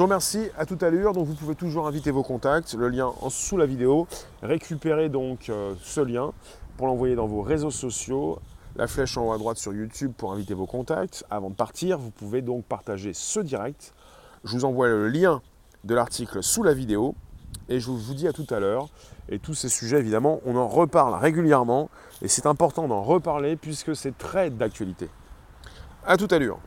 remercie, 0.03 0.51
à 0.59 0.67
toute 0.67 0.83
allure. 0.83 1.13
Donc 1.13 1.27
vous 1.27 1.35
pouvez 1.35 1.55
toujours 1.55 1.87
inviter 1.87 2.11
vos 2.11 2.25
contacts, 2.25 2.75
le 2.75 2.89
lien 2.89 3.13
en 3.21 3.31
sous 3.31 3.57
la 3.57 3.67
vidéo. 3.67 4.09
Récupérez 4.43 5.09
donc 5.09 5.49
euh, 5.49 5.75
ce 5.83 6.01
lien 6.01 6.33
pour 6.77 6.89
l'envoyer 6.89 7.15
dans 7.15 7.29
vos 7.29 7.43
réseaux 7.43 7.71
sociaux. 7.71 8.41
La 8.75 8.89
flèche 8.89 9.17
en 9.17 9.29
haut 9.29 9.33
à 9.33 9.39
droite 9.39 9.59
sur 9.59 9.73
YouTube 9.73 10.13
pour 10.17 10.33
inviter 10.33 10.55
vos 10.55 10.67
contacts. 10.67 11.25
Avant 11.31 11.51
de 11.51 11.55
partir, 11.55 11.99
vous 11.99 12.11
pouvez 12.11 12.43
donc 12.43 12.65
partager 12.65 13.13
ce 13.15 13.39
direct. 13.39 13.95
Je 14.43 14.53
vous 14.53 14.65
envoie 14.65 14.89
le 14.89 15.09
lien 15.09 15.43
de 15.85 15.95
l'article 15.95 16.43
sous 16.43 16.63
la 16.63 16.75
vidéo. 16.75 17.15
Et 17.69 17.81
je 17.81 17.91
vous 17.91 18.15
dis 18.15 18.27
à 18.27 18.33
tout 18.33 18.47
à 18.51 18.61
l'heure. 18.61 18.89
Et 19.29 19.39
tous 19.39 19.55
ces 19.55 19.69
sujets, 19.69 19.99
évidemment, 19.99 20.41
on 20.45 20.57
en 20.57 20.69
reparle 20.69 21.15
régulièrement. 21.15 21.89
Et 22.23 22.29
c'est 22.29 22.47
important 22.47 22.89
d'en 22.89 23.03
reparler 23.03 23.57
puisque 23.57 23.95
c'est 23.95 24.17
très 24.17 24.51
d'actualité. 24.51 25.09
À 26.07 26.17
tout 26.17 26.29
à 26.31 26.39
l'heure. 26.39 26.59